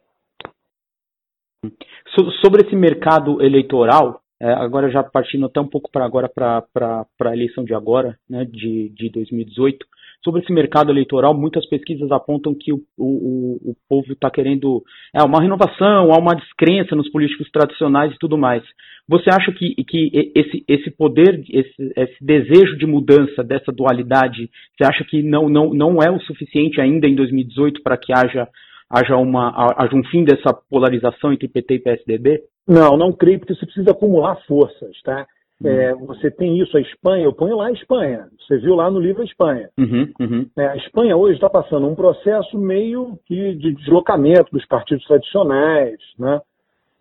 Sobre 2.40 2.66
esse 2.66 2.76
mercado 2.76 3.42
eleitoral, 3.42 4.20
é, 4.40 4.52
agora 4.52 4.88
já 4.88 5.02
partindo 5.02 5.46
até 5.46 5.60
um 5.60 5.68
pouco 5.68 5.90
para 5.90 6.04
agora 6.04 6.28
para 6.28 7.06
a 7.20 7.34
eleição 7.34 7.64
de 7.64 7.74
agora, 7.74 8.16
né, 8.28 8.44
de, 8.44 8.88
de 8.90 9.10
2018, 9.10 9.84
sobre 10.22 10.42
esse 10.42 10.52
mercado 10.52 10.90
eleitoral, 10.90 11.34
muitas 11.34 11.66
pesquisas 11.66 12.10
apontam 12.10 12.54
que 12.54 12.72
o, 12.72 12.80
o, 12.98 13.70
o 13.70 13.74
povo 13.88 14.12
está 14.12 14.30
querendo 14.30 14.82
é, 15.14 15.22
uma 15.22 15.40
renovação, 15.40 16.12
há 16.12 16.18
uma 16.18 16.34
descrença 16.34 16.94
nos 16.94 17.10
políticos 17.10 17.50
tradicionais 17.50 18.12
e 18.12 18.18
tudo 18.18 18.36
mais. 18.36 18.62
Você 19.08 19.30
acha 19.30 19.50
que, 19.50 19.74
que 19.84 20.30
esse, 20.34 20.64
esse 20.68 20.90
poder, 20.90 21.42
esse, 21.50 21.92
esse 21.96 22.24
desejo 22.24 22.76
de 22.76 22.86
mudança 22.86 23.42
dessa 23.42 23.72
dualidade, 23.72 24.48
você 24.76 24.86
acha 24.86 25.04
que 25.04 25.22
não, 25.22 25.48
não, 25.48 25.74
não 25.74 26.02
é 26.02 26.10
o 26.10 26.20
suficiente 26.20 26.80
ainda 26.80 27.08
em 27.08 27.14
2018 27.14 27.82
para 27.82 27.96
que 27.96 28.12
haja, 28.12 28.46
haja, 28.88 29.16
uma, 29.16 29.74
haja 29.76 29.96
um 29.96 30.04
fim 30.04 30.22
dessa 30.22 30.52
polarização 30.68 31.32
entre 31.32 31.48
PT 31.48 31.74
e 31.74 31.78
PSDB? 31.80 32.40
Não, 32.68 32.96
não 32.96 33.12
creio, 33.12 33.40
porque 33.40 33.54
você 33.54 33.64
precisa 33.64 33.90
acumular 33.90 34.36
forças, 34.46 35.00
tá? 35.02 35.26
É, 35.62 35.94
você 35.94 36.30
tem 36.30 36.58
isso, 36.58 36.76
a 36.76 36.80
Espanha, 36.80 37.24
eu 37.24 37.34
ponho 37.34 37.56
lá 37.56 37.66
a 37.66 37.72
Espanha. 37.72 38.28
Você 38.38 38.56
viu 38.58 38.74
lá 38.74 38.90
no 38.90 38.98
livro 38.98 39.20
a 39.20 39.24
Espanha. 39.24 39.68
Uhum, 39.78 40.10
uhum. 40.18 40.46
É, 40.56 40.66
a 40.68 40.76
Espanha 40.76 41.16
hoje 41.16 41.34
está 41.34 41.50
passando 41.50 41.86
um 41.86 41.94
processo 41.94 42.58
meio 42.58 43.18
que 43.26 43.54
de 43.54 43.74
deslocamento 43.74 44.50
dos 44.52 44.64
partidos 44.66 45.04
tradicionais, 45.04 45.98
né? 46.18 46.40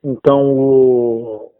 Então, 0.03 0.57
o... 0.57 1.51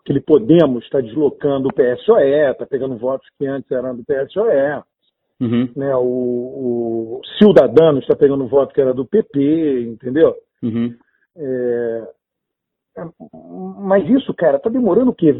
aquele 0.00 0.20
Podemos 0.20 0.84
está 0.84 1.00
deslocando 1.00 1.68
o 1.68 1.74
PSOE, 1.74 2.50
está 2.50 2.66
pegando 2.66 2.96
votos 2.96 3.28
que 3.36 3.46
antes 3.46 3.70
eram 3.70 3.96
do 3.96 4.04
PSOE. 4.04 4.82
Uhum. 5.40 5.68
Né? 5.74 5.94
O, 5.96 7.18
o 7.18 7.20
Ciudadanos 7.38 8.02
está 8.02 8.14
pegando 8.14 8.46
voto 8.46 8.72
que 8.72 8.80
era 8.80 8.94
do 8.94 9.04
PP, 9.04 9.88
entendeu? 9.88 10.36
Uhum. 10.62 10.94
É, 11.36 12.08
mas 12.94 14.08
isso, 14.08 14.34
cara, 14.34 14.58
tá 14.58 14.68
demorando 14.68 15.10
o 15.10 15.14
quê? 15.14 15.34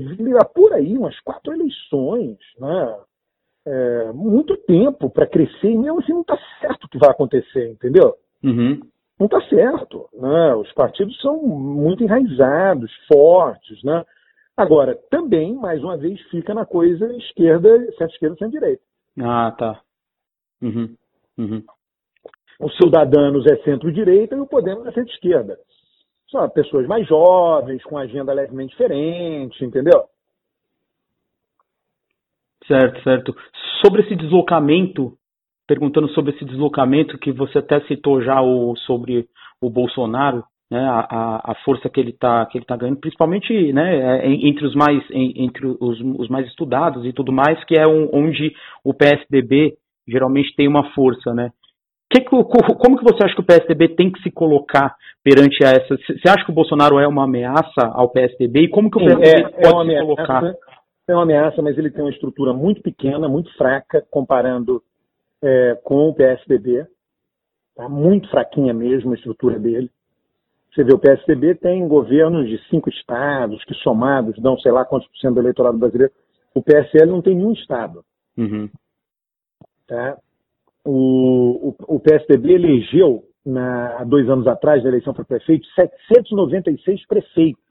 Por 0.54 0.72
aí, 0.72 0.96
umas 0.96 1.18
quatro 1.20 1.52
eleições, 1.52 2.38
né? 2.58 2.98
É, 3.64 4.12
muito 4.12 4.56
tempo 4.56 5.08
para 5.08 5.26
crescer 5.26 5.70
e 5.70 5.78
mesmo 5.78 6.00
assim 6.00 6.12
não 6.12 6.22
está 6.22 6.36
certo 6.60 6.84
o 6.84 6.88
que 6.88 6.98
vai 6.98 7.10
acontecer, 7.10 7.70
entendeu? 7.70 8.14
Uhum. 8.42 8.80
Não 9.20 9.26
está 9.26 9.40
certo. 9.42 10.08
Né? 10.14 10.54
Os 10.56 10.72
partidos 10.72 11.16
são 11.20 11.40
muito 11.42 12.02
enraizados, 12.02 12.90
fortes, 13.06 13.82
né? 13.84 14.04
Agora, 14.56 14.98
também, 15.10 15.54
mais 15.54 15.82
uma 15.82 15.96
vez, 15.96 16.20
fica 16.22 16.52
na 16.52 16.66
coisa 16.66 17.06
esquerda, 17.16 17.78
centro-esquerda, 17.92 18.36
centro-direita. 18.36 18.82
Ah, 19.20 19.54
tá. 19.56 19.80
Uhum. 20.60 20.96
Uhum. 21.38 21.62
O 22.58 22.68
Cidadanos 22.70 23.46
é 23.46 23.56
centro-direita 23.62 24.34
e 24.34 24.40
o 24.40 24.46
Podemos 24.46 24.86
é 24.86 24.92
centro-esquerda 24.92 25.56
são 26.32 26.48
pessoas 26.48 26.86
mais 26.86 27.06
jovens, 27.06 27.84
com 27.84 27.98
agenda 27.98 28.32
levemente 28.32 28.70
diferente, 28.70 29.64
entendeu? 29.64 30.04
Certo, 32.66 33.02
certo. 33.02 33.36
Sobre 33.84 34.02
esse 34.02 34.16
deslocamento, 34.16 35.12
perguntando 35.66 36.08
sobre 36.08 36.34
esse 36.34 36.44
deslocamento 36.44 37.18
que 37.18 37.30
você 37.30 37.58
até 37.58 37.80
citou 37.82 38.22
já 38.22 38.40
o, 38.40 38.74
sobre 38.76 39.26
o 39.60 39.68
Bolsonaro, 39.68 40.42
né, 40.70 40.80
a, 40.80 41.52
a 41.52 41.54
força 41.66 41.90
que 41.90 42.00
ele 42.00 42.10
está 42.10 42.46
que 42.46 42.56
ele 42.56 42.64
tá 42.64 42.76
ganhando, 42.76 42.98
principalmente 42.98 43.72
né, 43.74 44.26
entre 44.26 44.64
os 44.64 44.74
mais 44.74 45.04
entre 45.12 45.66
os, 45.66 46.00
os 46.00 46.28
mais 46.30 46.46
estudados 46.46 47.04
e 47.04 47.12
tudo 47.12 47.30
mais, 47.30 47.62
que 47.64 47.78
é 47.78 47.86
um, 47.86 48.08
onde 48.10 48.54
o 48.82 48.94
PSDB 48.94 49.76
geralmente 50.08 50.54
tem 50.56 50.66
uma 50.66 50.90
força, 50.92 51.34
né? 51.34 51.50
Que 52.12 52.20
como 52.24 52.98
que 52.98 53.04
você 53.04 53.24
acha 53.24 53.34
que 53.34 53.40
o 53.40 53.46
PSDB 53.46 53.88
tem 53.96 54.12
que 54.12 54.22
se 54.22 54.30
colocar 54.30 54.94
perante 55.24 55.64
essa? 55.64 55.96
Você 55.96 56.28
acha 56.28 56.44
que 56.44 56.50
o 56.50 56.54
Bolsonaro 56.54 56.98
é 56.98 57.08
uma 57.08 57.24
ameaça 57.24 57.86
ao 57.92 58.10
PSDB? 58.10 58.64
E 58.64 58.68
como 58.68 58.90
que 58.90 58.98
o 58.98 59.04
PSDB 59.04 59.28
é, 59.28 59.42
pode 59.42 59.66
é 59.66 59.70
se 59.70 59.76
ameaça, 59.76 60.04
colocar? 60.04 60.54
É 61.08 61.14
uma 61.14 61.22
ameaça, 61.22 61.62
mas 61.62 61.78
ele 61.78 61.90
tem 61.90 62.04
uma 62.04 62.10
estrutura 62.10 62.52
muito 62.52 62.82
pequena, 62.82 63.28
muito 63.28 63.50
fraca, 63.56 64.04
comparando 64.10 64.82
é, 65.42 65.78
com 65.82 66.08
o 66.10 66.14
PSDB. 66.14 66.86
Tá? 67.74 67.88
Muito 67.88 68.28
fraquinha 68.30 68.74
mesmo 68.74 69.12
a 69.12 69.14
estrutura 69.14 69.58
dele. 69.58 69.90
Você 70.74 70.84
vê, 70.84 70.94
o 70.94 70.98
PSDB 70.98 71.54
tem 71.54 71.86
governos 71.86 72.48
de 72.48 72.58
cinco 72.68 72.88
estados, 72.88 73.62
que 73.64 73.74
somados 73.74 74.38
dão 74.38 74.58
sei 74.58 74.72
lá 74.72 74.84
quantos 74.84 75.08
por 75.08 75.18
cento 75.18 75.34
do 75.34 75.40
eleitorado 75.40 75.78
brasileiro. 75.78 76.12
O 76.54 76.62
PSL 76.62 77.10
não 77.10 77.22
tem 77.22 77.34
nenhum 77.34 77.52
estado. 77.52 78.04
Uhum. 78.36 78.68
Tá? 79.86 80.18
O, 80.84 81.68
o, 81.68 81.96
o 81.96 82.00
PSDB 82.00 82.54
elegeu, 82.54 83.24
na, 83.44 83.98
há 83.98 84.04
dois 84.04 84.28
anos 84.28 84.46
atrás, 84.46 84.82
na 84.82 84.88
eleição 84.88 85.12
para 85.14 85.24
prefeito, 85.24 85.66
796 85.74 87.06
prefeitos. 87.06 87.62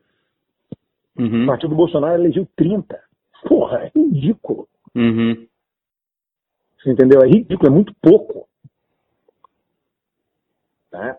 Uhum. 1.18 1.44
O 1.44 1.48
partido 1.48 1.75
Bolsonaro 1.75 2.22
elegeu 2.22 2.48
30. 2.56 3.00
Porra, 3.48 3.84
é 3.84 3.91
ridículo. 3.96 4.68
Uhum. 4.96 5.48
Você 6.77 6.91
entendeu? 6.91 7.22
É 7.22 7.27
ridículo, 7.27 7.70
é 7.70 7.74
muito 7.74 7.94
pouco. 8.01 8.48
Tá? 10.89 11.18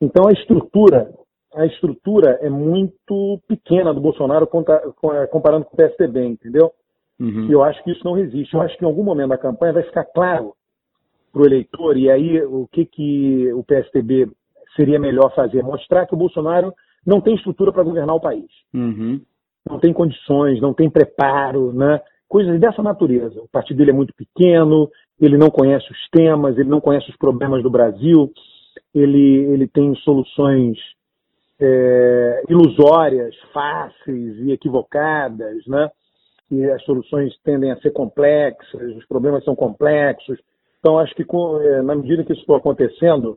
Então 0.00 0.28
a 0.28 0.32
estrutura, 0.32 1.12
a 1.54 1.66
estrutura 1.66 2.38
é 2.42 2.50
muito 2.50 3.40
pequena 3.46 3.92
do 3.92 4.00
Bolsonaro 4.00 4.46
comparando 4.46 5.64
com 5.64 5.74
o 5.74 5.76
PSDB, 5.76 6.26
entendeu? 6.26 6.72
Uhum. 7.18 7.46
E 7.48 7.52
eu 7.52 7.62
acho 7.64 7.82
que 7.82 7.90
isso 7.90 8.04
não 8.04 8.12
resiste. 8.12 8.54
Eu 8.54 8.60
acho 8.60 8.76
que 8.76 8.84
em 8.84 8.88
algum 8.88 9.02
momento 9.02 9.30
da 9.30 9.38
campanha 9.38 9.72
vai 9.72 9.82
ficar 9.82 10.04
claro 10.04 10.54
para 11.32 11.42
o 11.42 11.46
eleitor, 11.46 11.96
e 11.96 12.10
aí 12.10 12.42
o 12.42 12.66
que, 12.70 12.84
que 12.84 13.52
o 13.52 13.62
PSDB 13.62 14.28
seria 14.74 14.98
melhor 14.98 15.34
fazer? 15.34 15.62
Mostrar 15.62 16.06
que 16.06 16.14
o 16.14 16.18
Bolsonaro 16.18 16.72
não 17.06 17.20
tem 17.20 17.34
estrutura 17.34 17.72
para 17.72 17.82
governar 17.82 18.14
o 18.14 18.20
país. 18.20 18.50
Uhum. 18.74 19.20
Não 19.68 19.78
tem 19.78 19.92
condições, 19.92 20.60
não 20.60 20.72
tem 20.72 20.88
preparo, 20.88 21.72
né? 21.72 22.00
coisas 22.28 22.60
dessa 22.60 22.82
natureza. 22.82 23.40
O 23.40 23.48
partido 23.48 23.78
dele 23.78 23.90
é 23.90 23.94
muito 23.94 24.14
pequeno, 24.14 24.88
ele 25.20 25.38
não 25.38 25.50
conhece 25.50 25.90
os 25.90 26.08
temas, 26.10 26.56
ele 26.58 26.68
não 26.68 26.80
conhece 26.80 27.10
os 27.10 27.16
problemas 27.16 27.62
do 27.62 27.70
Brasil, 27.70 28.30
ele, 28.94 29.46
ele 29.52 29.66
tem 29.66 29.94
soluções 29.96 30.78
é, 31.60 32.42
ilusórias, 32.48 33.34
fáceis 33.52 34.38
e 34.40 34.52
equivocadas, 34.52 35.66
né? 35.66 35.90
E 36.50 36.64
as 36.70 36.82
soluções 36.84 37.34
tendem 37.42 37.70
a 37.70 37.80
ser 37.80 37.90
complexas, 37.90 38.96
os 38.96 39.06
problemas 39.06 39.44
são 39.44 39.54
complexos, 39.54 40.38
Então, 40.88 40.98
acho 40.98 41.14
que 41.14 41.22
com, 41.22 41.60
é, 41.60 41.82
na 41.82 41.94
medida 41.94 42.24
que 42.24 42.32
isso 42.32 42.46
for 42.46 42.56
acontecendo, 42.56 43.36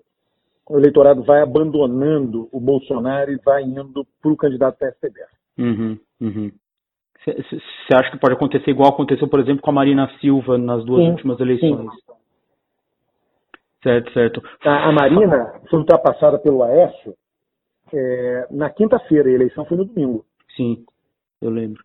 o 0.69 0.77
eleitorado 0.77 1.21
vai 1.23 1.41
abandonando 1.41 2.47
o 2.49 2.61
Bolsonaro 2.61 3.29
e 3.29 3.37
vai 3.43 3.61
indo 3.61 4.07
para 4.21 4.31
o 4.31 4.37
candidato 4.37 4.77
PSDB. 4.77 5.19
Uhum, 5.59 5.99
uhum. 6.21 6.51
Você 7.25 7.93
acha 7.93 8.09
que 8.09 8.19
pode 8.19 8.35
acontecer 8.35 8.71
igual 8.71 8.89
aconteceu, 8.89 9.27
por 9.27 9.41
exemplo, 9.41 9.61
com 9.61 9.69
a 9.69 9.73
Marina 9.73 10.09
Silva 10.21 10.57
nas 10.57 10.85
duas 10.85 11.03
sim, 11.03 11.09
últimas 11.09 11.39
eleições? 11.41 11.91
Sim. 11.91 12.13
Certo, 13.83 14.13
certo. 14.13 14.41
A, 14.63 14.87
a 14.87 14.91
Marina 14.93 15.59
foi 15.69 15.79
ultrapassada 15.79 16.39
pelo 16.39 16.63
Aécio 16.63 17.13
é, 17.93 18.47
na 18.49 18.69
quinta-feira, 18.69 19.27
a 19.27 19.33
eleição 19.33 19.65
foi 19.65 19.75
no 19.75 19.83
domingo. 19.83 20.23
Sim, 20.55 20.85
eu 21.41 21.49
lembro. 21.49 21.83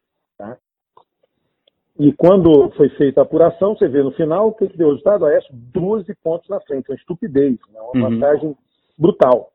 E 1.99 2.13
quando 2.13 2.71
foi 2.77 2.91
feita 2.91 3.21
a 3.21 3.25
apuração, 3.25 3.75
você 3.75 3.89
vê 3.89 4.03
no 4.03 4.13
final 4.13 4.49
o 4.49 4.53
que, 4.53 4.69
que 4.69 4.77
deu 4.77 4.89
o 4.89 4.91
resultado? 4.91 5.25
A 5.25 5.31
Aécio 5.31 5.49
12 5.53 6.15
pontos 6.23 6.49
na 6.49 6.61
frente, 6.61 6.91
uma 6.91 6.97
estupidez, 6.97 7.59
né? 7.73 7.81
uma 7.81 8.09
uhum. 8.09 8.11
vantagem 8.11 8.57
brutal. 8.99 9.51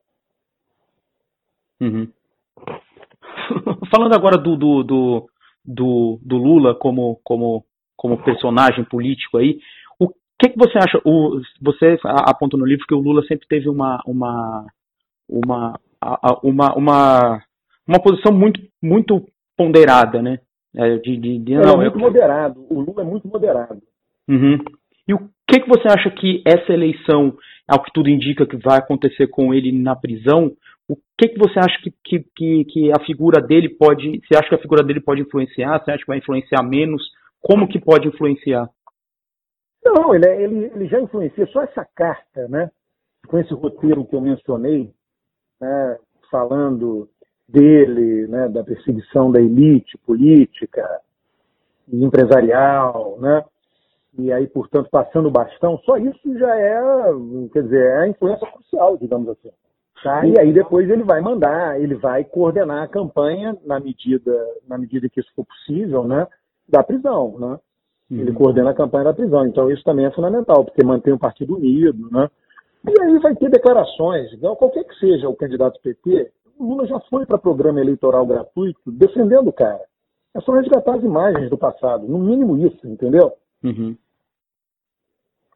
Uhum. 1.79 2.07
Falando 3.93 4.15
agora 4.15 4.37
do, 4.37 4.55
do, 4.55 4.83
do, 4.83 5.29
do, 5.63 6.19
do 6.23 6.37
Lula 6.37 6.73
como, 6.73 7.19
como, 7.23 7.63
como 7.95 8.23
personagem 8.23 8.83
político 8.85 9.37
aí, 9.37 9.59
o 9.99 10.09
que, 10.39 10.49
que 10.49 10.57
você 10.57 10.79
acha? 10.79 10.99
O, 11.05 11.39
você 11.61 11.99
aponta 12.03 12.57
no 12.57 12.65
livro 12.65 12.85
que 12.87 12.95
o 12.95 12.99
Lula 12.99 13.21
sempre 13.27 13.47
teve 13.47 13.69
uma, 13.69 14.01
uma, 14.07 14.65
uma, 15.29 15.79
uma, 16.41 16.73
uma, 16.75 17.43
uma 17.87 18.01
posição 18.01 18.33
muito, 18.33 18.59
muito 18.81 19.23
ponderada, 19.55 20.23
né? 20.23 20.39
É, 20.75 20.97
de, 20.97 21.17
de, 21.17 21.39
de, 21.39 21.53
não, 21.55 21.81
é 21.81 21.89
muito 21.89 21.97
eu... 21.97 21.99
moderado. 21.99 22.65
O 22.69 22.79
Lula 22.79 23.01
é 23.01 23.05
muito 23.05 23.27
moderado. 23.27 23.81
Uhum. 24.27 24.57
E 25.07 25.13
o 25.13 25.19
que, 25.47 25.59
que 25.59 25.67
você 25.67 25.87
acha 25.87 26.09
que 26.09 26.41
essa 26.45 26.71
eleição, 26.71 27.35
ao 27.67 27.83
que 27.83 27.91
tudo 27.93 28.09
indica 28.09 28.45
que 28.45 28.55
vai 28.55 28.77
acontecer 28.77 29.27
com 29.27 29.53
ele 29.53 29.71
na 29.71 29.95
prisão, 29.95 30.51
o 30.87 30.95
que, 31.17 31.29
que 31.29 31.39
você 31.39 31.59
acha 31.59 31.77
que, 31.81 31.91
que, 32.03 32.25
que, 32.35 32.65
que 32.65 32.91
a 32.91 33.05
figura 33.05 33.41
dele 33.41 33.69
pode. 33.69 34.21
Você 34.21 34.37
acha 34.37 34.49
que 34.49 34.55
a 34.55 34.61
figura 34.61 34.83
dele 34.83 35.01
pode 35.01 35.21
influenciar? 35.21 35.79
Você 35.79 35.91
acha 35.91 36.01
que 36.01 36.07
vai 36.07 36.17
influenciar 36.17 36.63
menos? 36.63 37.01
Como 37.41 37.67
que 37.67 37.79
pode 37.79 38.07
influenciar? 38.07 38.69
Não, 39.83 40.13
ele, 40.13 40.27
é, 40.27 40.43
ele, 40.43 40.65
ele 40.65 40.87
já 40.87 40.99
influencia. 41.01 41.45
Só 41.47 41.61
essa 41.63 41.85
carta, 41.95 42.47
né? 42.47 42.69
Com 43.27 43.39
esse 43.39 43.53
roteiro 43.53 44.05
que 44.05 44.15
eu 44.15 44.21
mencionei, 44.21 44.91
né, 45.59 45.97
falando 46.29 47.07
dele, 47.51 48.27
né, 48.27 48.47
da 48.47 48.63
perseguição 48.63 49.31
da 49.31 49.39
elite 49.39 49.97
política 49.99 50.87
e 51.91 52.03
empresarial, 52.03 53.17
né? 53.19 53.43
E 54.17 54.31
aí, 54.31 54.47
portanto, 54.47 54.89
passando 54.89 55.27
o 55.27 55.31
bastão, 55.31 55.77
só 55.79 55.97
isso 55.97 56.37
já 56.37 56.55
é, 56.57 56.81
quer 57.53 57.63
dizer, 57.63 57.85
é 57.85 57.97
a 57.99 58.07
influência 58.07 58.47
crucial, 58.51 58.97
digamos 58.97 59.29
assim. 59.29 59.49
Tá? 60.03 60.25
E 60.25 60.39
aí 60.39 60.51
depois 60.51 60.89
ele 60.89 61.03
vai 61.03 61.21
mandar, 61.21 61.79
ele 61.79 61.95
vai 61.95 62.23
coordenar 62.23 62.83
a 62.83 62.87
campanha 62.87 63.55
na 63.63 63.79
medida, 63.79 64.31
na 64.67 64.77
medida 64.77 65.07
que 65.07 65.19
isso 65.19 65.29
for 65.35 65.45
possível, 65.45 66.03
né, 66.03 66.27
da 66.67 66.83
prisão, 66.83 67.37
né? 67.37 67.59
Ele 68.09 68.31
uhum. 68.31 68.35
coordena 68.35 68.71
a 68.71 68.73
campanha 68.73 69.05
da 69.05 69.13
prisão. 69.13 69.45
Então 69.45 69.71
isso 69.71 69.83
também 69.83 70.05
é 70.05 70.11
fundamental, 70.11 70.65
porque 70.65 70.83
mantém 70.83 71.13
o 71.13 71.19
partido 71.19 71.55
unido, 71.55 72.09
né? 72.11 72.29
E 72.85 73.01
aí 73.01 73.19
vai 73.19 73.35
ter 73.35 73.49
declarações, 73.49 74.33
então, 74.33 74.55
qualquer 74.55 74.83
que 74.83 74.95
seja 74.95 75.29
o 75.29 75.35
candidato 75.35 75.79
PT, 75.81 76.31
o 76.57 76.65
Lula 76.65 76.87
já 76.87 76.99
foi 77.01 77.25
para 77.25 77.37
programa 77.37 77.79
eleitoral 77.79 78.25
gratuito 78.25 78.91
defendendo 78.91 79.47
o 79.47 79.53
cara. 79.53 79.83
É 80.35 80.41
só 80.41 80.53
resgatar 80.53 80.95
as 80.95 81.03
imagens 81.03 81.49
do 81.49 81.57
passado, 81.57 82.07
no 82.07 82.17
mínimo 82.17 82.57
isso, 82.57 82.87
entendeu? 82.87 83.33
Uhum. 83.63 83.97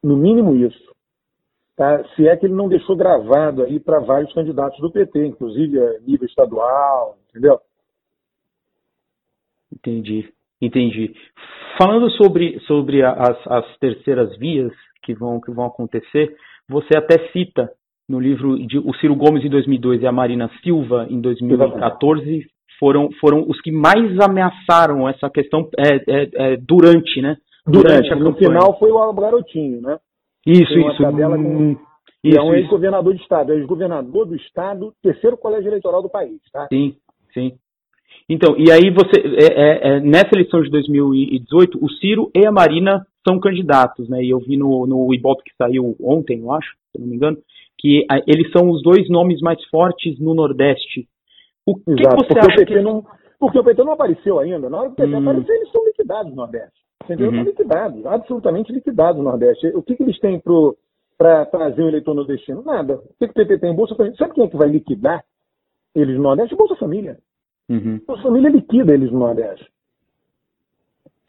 No 0.02 0.16
mínimo 0.16 0.54
isso. 0.54 0.94
Tá? 1.74 2.04
Se 2.14 2.26
é 2.26 2.36
que 2.36 2.46
ele 2.46 2.54
não 2.54 2.68
deixou 2.68 2.96
gravado 2.96 3.62
aí 3.62 3.80
para 3.80 4.00
vários 4.00 4.32
candidatos 4.32 4.78
do 4.80 4.90
PT, 4.90 5.26
inclusive 5.26 5.78
a 5.78 6.00
nível 6.00 6.26
estadual, 6.26 7.18
entendeu? 7.28 7.60
Entendi, 9.72 10.32
entendi. 10.60 11.14
Falando 11.78 12.10
sobre, 12.12 12.58
sobre 12.60 13.02
as, 13.02 13.46
as 13.46 13.76
terceiras 13.78 14.36
vias 14.38 14.72
que 15.02 15.14
vão, 15.14 15.40
que 15.40 15.50
vão 15.50 15.66
acontecer, 15.66 16.34
você 16.68 16.96
até 16.96 17.30
cita 17.30 17.70
no 18.08 18.20
livro 18.20 18.58
de 18.58 18.78
o 18.78 18.94
Ciro 18.94 19.16
Gomes 19.16 19.44
em 19.44 19.48
2002 19.48 20.02
e 20.02 20.06
a 20.06 20.12
Marina 20.12 20.50
Silva 20.62 21.06
em 21.10 21.20
2014 21.20 22.46
foram, 22.78 23.10
foram 23.20 23.44
os 23.48 23.60
que 23.60 23.72
mais 23.72 24.18
ameaçaram 24.20 25.08
essa 25.08 25.28
questão 25.30 25.68
é, 25.78 25.96
é, 25.96 26.28
é, 26.34 26.56
durante, 26.56 27.20
né? 27.20 27.36
Durante, 27.66 28.08
durante 28.08 28.22
no 28.22 28.34
final 28.36 28.78
foi 28.78 28.90
o 28.90 29.12
Garotinho, 29.12 29.80
né? 29.80 29.98
Isso, 30.46 30.78
isso. 30.78 31.04
Hum, 31.04 31.74
com... 31.74 31.80
isso. 32.22 32.38
é 32.38 32.42
um 32.42 32.54
ex-governador 32.54 33.14
de 33.14 33.20
Estado, 33.20 33.52
é 33.52 33.56
ex-governador 33.56 34.26
do 34.26 34.36
Estado, 34.36 34.92
terceiro 35.02 35.36
colégio 35.36 35.68
eleitoral 35.68 36.02
do 36.02 36.08
país, 36.08 36.40
tá? 36.52 36.68
Sim, 36.72 36.94
sim. 37.34 37.52
Então, 38.28 38.56
e 38.56 38.70
aí 38.70 38.90
você, 38.90 39.20
é, 39.20 39.46
é, 39.46 39.96
é, 39.96 40.00
nessa 40.00 40.30
eleição 40.34 40.60
de 40.60 40.70
2018, 40.70 41.78
o 41.82 41.90
Ciro 41.90 42.30
e 42.34 42.46
a 42.46 42.52
Marina 42.52 43.04
são 43.26 43.40
candidatos, 43.40 44.08
né? 44.08 44.22
E 44.22 44.30
eu 44.30 44.38
vi 44.38 44.56
no, 44.56 44.86
no 44.86 45.12
Ibope 45.12 45.42
que 45.44 45.56
saiu 45.56 45.96
ontem, 46.00 46.40
eu 46.40 46.52
acho, 46.52 46.70
se 46.92 47.00
não 47.00 47.08
me 47.08 47.16
engano, 47.16 47.38
que 47.86 48.04
a, 48.10 48.18
eles 48.26 48.50
são 48.50 48.68
os 48.68 48.82
dois 48.82 49.08
nomes 49.08 49.40
mais 49.40 49.62
fortes 49.66 50.18
no 50.18 50.34
Nordeste. 50.34 51.06
O 51.64 51.76
que, 51.76 51.92
Exato, 51.92 52.16
que 52.16 52.34
você 52.34 52.38
acha 52.40 52.66
que... 52.66 52.80
Não, 52.80 53.04
porque 53.38 53.60
o 53.60 53.62
PT 53.62 53.84
não 53.84 53.92
apareceu 53.92 54.40
ainda. 54.40 54.68
Na 54.68 54.80
hora 54.80 54.88
que 54.88 54.94
o 54.94 54.96
PT 54.96 55.14
hum. 55.14 55.18
aparecer, 55.18 55.52
eles 55.52 55.70
são 55.70 55.84
liquidados 55.84 56.30
no 56.30 56.36
Nordeste. 56.36 56.80
Entendeu? 57.04 57.28
Uhum. 57.28 57.36
Estão 57.36 57.52
liquidados, 57.52 58.06
absolutamente 58.06 58.72
liquidados 58.72 59.18
no 59.18 59.30
Nordeste. 59.30 59.68
O 59.68 59.82
que, 59.82 59.94
que 59.94 60.02
eles 60.02 60.18
têm 60.18 60.42
para 61.16 61.46
trazer 61.46 61.82
o 61.82 61.88
eleitor 61.88 62.14
nordestino? 62.14 62.64
Nada. 62.64 62.96
O 62.96 63.14
que, 63.20 63.28
que 63.28 63.30
o 63.30 63.46
PT 63.46 63.58
tem? 63.58 63.76
Bolsa 63.76 63.94
Família. 63.94 64.16
Sabe 64.18 64.34
quem 64.34 64.44
é 64.44 64.48
que 64.48 64.56
vai 64.56 64.68
liquidar 64.68 65.24
eles 65.94 66.16
no 66.16 66.22
Nordeste? 66.22 66.56
Bolsa 66.56 66.74
Família. 66.74 67.18
Uhum. 67.68 68.00
Bolsa 68.04 68.22
Família 68.24 68.50
liquida 68.50 68.92
eles 68.92 69.12
no 69.12 69.20
Nordeste. 69.20 69.64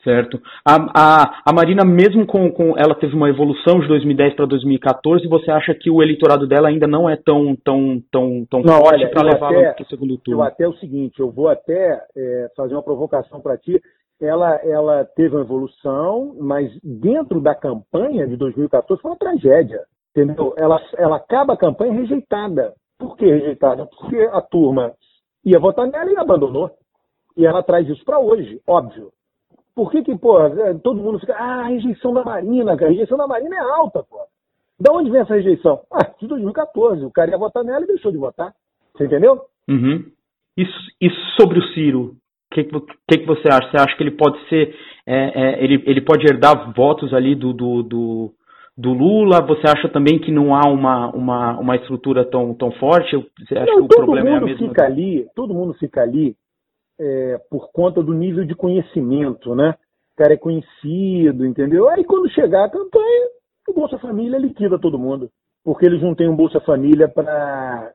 Certo. 0.08 0.42
A, 0.66 0.76
a, 0.96 1.42
a 1.46 1.54
Marina, 1.54 1.84
mesmo 1.84 2.26
com, 2.26 2.50
com. 2.50 2.78
Ela 2.78 2.96
teve 2.96 3.14
uma 3.14 3.30
evolução 3.30 3.82
de 3.82 3.88
2010 3.90 4.36
para 4.36 4.46
2014, 4.46 5.28
você 5.28 5.52
acha 5.52 5.74
que 5.74 5.92
o 5.92 6.02
eleitorado 6.02 6.48
dela 6.48 6.70
ainda 6.70 6.88
não 6.88 7.10
é 7.10 7.18
tão, 7.18 7.54
tão, 7.58 8.02
tão, 8.10 8.46
tão 8.50 8.62
não, 8.62 8.80
forte 8.80 9.06
para 9.08 9.24
levá-la 9.24 9.74
para 9.74 9.84
o 9.84 9.88
segundo 9.88 10.18
turno? 10.18 10.40
Eu 10.40 10.48
até 10.48 10.66
o 10.66 10.78
seguinte, 10.78 11.20
eu 11.20 11.30
vou 11.30 11.50
até 11.50 12.02
é, 12.16 12.52
fazer 12.56 12.74
uma 12.74 12.84
provocação 12.84 13.42
para 13.42 13.58
ti 13.58 13.82
ela, 14.20 14.56
ela 14.64 15.06
teve 15.06 15.36
uma 15.36 15.44
evolução, 15.44 16.36
mas 16.40 16.72
dentro 16.82 17.40
da 17.40 17.54
campanha 17.54 18.26
de 18.28 18.36
2014 18.36 19.02
foi 19.02 19.12
uma 19.12 19.18
tragédia. 19.18 19.84
Entendeu? 20.16 20.56
Ela, 20.58 20.82
ela 20.98 21.18
acaba 21.18 21.54
a 21.54 21.58
campanha 21.58 21.94
rejeitada. 21.94 22.74
Por 22.98 23.16
que 23.16 23.26
rejeitada? 23.26 23.86
Porque 23.86 24.18
a 24.32 24.42
turma 24.42 24.94
ia 25.46 25.60
votar 25.60 25.86
nela 25.86 26.12
e 26.12 26.18
abandonou. 26.18 26.72
E 27.36 27.46
ela 27.46 27.62
traz 27.62 27.88
isso 27.88 28.04
para 28.04 28.20
hoje, 28.20 28.60
óbvio. 28.66 29.12
Por 29.78 29.92
que, 29.92 30.02
que, 30.02 30.18
pô, 30.18 30.40
todo 30.84 31.00
mundo 31.00 31.20
fica, 31.20 31.36
ah, 31.36 31.62
a 31.62 31.68
rejeição 31.68 32.12
da 32.12 32.24
Marina, 32.24 32.76
cara, 32.76 32.88
a 32.88 32.90
rejeição 32.90 33.16
da 33.16 33.28
Marina 33.28 33.56
é 33.56 33.60
alta, 33.60 34.02
pô. 34.02 34.18
Da 34.80 34.92
onde 34.92 35.12
vem 35.12 35.22
essa 35.22 35.36
rejeição? 35.36 35.82
Ah, 35.94 36.04
de 36.20 36.26
2014. 36.28 37.06
O 37.06 37.12
cara 37.12 37.30
ia 37.30 37.38
votar 37.38 37.64
nela 37.64 37.84
e 37.84 37.88
deixou 37.88 38.12
de 38.12 38.18
votar. 38.18 38.56
Você 38.96 39.06
entendeu? 39.06 39.40
Uhum. 39.70 40.04
Isso, 40.58 40.74
isso 41.00 41.16
sobre 41.40 41.60
o 41.60 41.64
Ciro, 41.74 42.16
que, 42.52 42.64
que, 42.64 43.18
que 43.20 43.26
você 43.28 43.48
acha? 43.50 43.70
Você 43.70 43.78
acha 43.78 43.96
que 43.96 44.02
ele 44.02 44.18
pode 44.18 44.40
ser, 44.50 44.76
é, 45.06 45.44
é, 45.44 45.64
ele, 45.64 45.84
ele 45.86 46.02
pode 46.02 46.26
herdar 46.26 46.74
votos 46.74 47.14
ali 47.14 47.36
do, 47.36 47.54
do, 47.54 47.84
do, 47.84 48.34
do, 48.76 48.94
Lula? 48.94 49.46
Você 49.46 49.68
acha 49.68 49.88
também 49.90 50.18
que 50.18 50.32
não 50.32 50.56
há 50.56 50.68
uma, 50.68 51.12
uma, 51.12 51.60
uma 51.60 51.76
estrutura 51.76 52.26
tão, 52.26 52.52
tão 52.56 52.72
forte? 52.72 53.16
Você 53.16 53.56
acha 53.56 53.72
não, 53.72 53.88
que 53.88 53.94
o 53.94 54.06
problema 54.06 54.30
é 54.30 54.38
a 54.38 54.42
mesma? 54.42 54.70
Fica 54.70 54.86
ali, 54.86 55.28
todo 55.36 55.54
mundo 55.54 55.76
fica 55.76 56.02
ali 56.02 56.36
é, 57.00 57.38
por 57.50 57.72
conta 57.72 58.02
do 58.02 58.14
nível 58.14 58.46
de 58.46 58.56
conhecimento, 58.56 59.56
né? 59.56 59.76
O 60.14 60.18
cara 60.18 60.34
é 60.34 60.38
conhecido, 60.38 61.46
entendeu? 61.46 61.88
Aí 61.90 62.04
quando 62.04 62.30
chegar 62.32 62.66
a 62.66 62.70
campanha, 62.70 63.28
o 63.68 63.74
Bolsa 63.74 64.00
Família 64.00 64.40
liquida 64.40 64.80
todo 64.80 64.98
mundo. 64.98 65.30
Porque 65.64 65.86
eles 65.86 66.02
não 66.02 66.16
têm 66.16 66.30
um 66.30 66.36
Bolsa 66.36 66.60
Família 66.62 67.08
para 67.08 67.94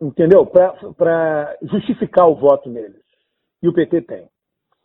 entendeu? 0.00 0.46
Para 0.46 1.56
justificar 1.62 2.28
o 2.28 2.34
voto 2.34 2.68
neles 2.68 3.02
e 3.62 3.68
o 3.68 3.72
PT 3.72 4.02
tem. 4.02 4.28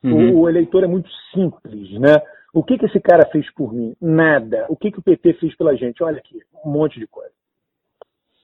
Uhum. 0.04 0.36
O, 0.36 0.40
o, 0.42 0.50
eleitor 0.50 0.84
é 0.84 0.88
muito 0.88 1.10
simples, 1.34 1.92
né? 2.00 2.16
O 2.54 2.64
que, 2.64 2.78
que 2.78 2.86
esse 2.86 3.00
cara 3.00 3.28
fez 3.28 3.50
por 3.54 3.74
mim? 3.74 3.96
Nada. 4.02 4.66
O 4.68 4.76
que, 4.76 4.92
que 4.92 5.00
o 5.00 5.04
PT 5.04 5.34
fez 5.34 5.56
pela 5.56 5.76
gente? 5.76 6.04
Olha 6.04 6.18
aqui, 6.18 6.40
um 6.66 6.72
monte 6.72 7.00
de 7.00 7.08
coisa. 7.08 7.32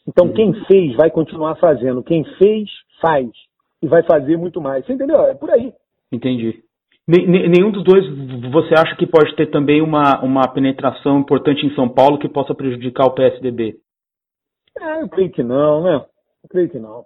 Então, 0.08 0.28
uhum. 0.28 0.34
quem 0.34 0.65
fez 0.65 0.95
vai 0.95 1.10
continuar 1.10 1.56
fazendo. 1.56 2.04
Quem 2.04 2.23
fez, 2.38 2.69
faz. 3.02 3.30
E 3.81 3.87
vai 3.87 4.03
fazer 4.03 4.37
muito 4.37 4.59
mais. 4.61 4.85
Você 4.85 4.93
entendeu? 4.93 5.21
É 5.21 5.33
por 5.33 5.49
aí. 5.51 5.73
Entendi. 6.11 6.63
Nenhum 7.07 7.71
dos 7.71 7.83
dois 7.83 8.05
você 8.51 8.73
acha 8.73 8.95
que 8.97 9.07
pode 9.07 9.33
ter 9.35 9.49
também 9.49 9.81
uma, 9.81 10.21
uma 10.21 10.47
penetração 10.47 11.19
importante 11.19 11.65
em 11.65 11.73
São 11.73 11.87
Paulo 11.87 12.19
que 12.19 12.27
possa 12.27 12.53
prejudicar 12.53 13.05
o 13.05 13.13
PSDB? 13.13 13.77
É, 14.77 15.01
eu 15.01 15.09
creio 15.09 15.31
que 15.31 15.41
não, 15.41 15.83
né? 15.83 16.05
Eu 16.43 16.49
creio 16.49 16.69
que 16.69 16.79
não. 16.79 17.05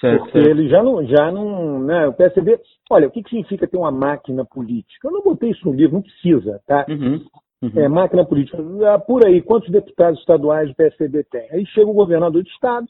Certo, 0.00 0.24
porque 0.24 0.38
certo. 0.38 0.48
ele 0.48 0.68
já 0.68 0.82
não, 0.82 1.04
já 1.06 1.32
não, 1.32 1.80
né, 1.80 2.06
o 2.06 2.12
PSDB, 2.12 2.60
olha, 2.90 3.08
o 3.08 3.10
que, 3.10 3.22
que 3.22 3.30
significa 3.30 3.66
ter 3.66 3.76
uma 3.76 3.90
máquina 3.90 4.44
política? 4.44 5.08
Eu 5.08 5.12
não 5.12 5.22
botei 5.22 5.50
isso 5.50 5.66
no 5.66 5.74
livro, 5.74 5.94
não 5.94 6.02
precisa, 6.02 6.60
tá? 6.66 6.84
Uhum, 6.88 7.24
Uhum. 7.64 7.80
É, 7.80 7.88
máquina 7.88 8.26
política. 8.26 8.58
Ah, 8.92 8.98
por 8.98 9.26
aí, 9.26 9.40
quantos 9.40 9.70
deputados 9.70 10.20
estaduais 10.20 10.70
o 10.70 10.74
PSDB 10.74 11.24
tem? 11.24 11.50
Aí 11.50 11.66
chega 11.66 11.88
o 11.88 11.94
governador 11.94 12.42
do 12.42 12.48
estado, 12.48 12.86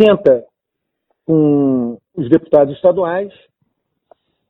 senta 0.00 0.44
com 1.28 1.98
os 2.16 2.30
deputados 2.30 2.74
estaduais, 2.74 3.30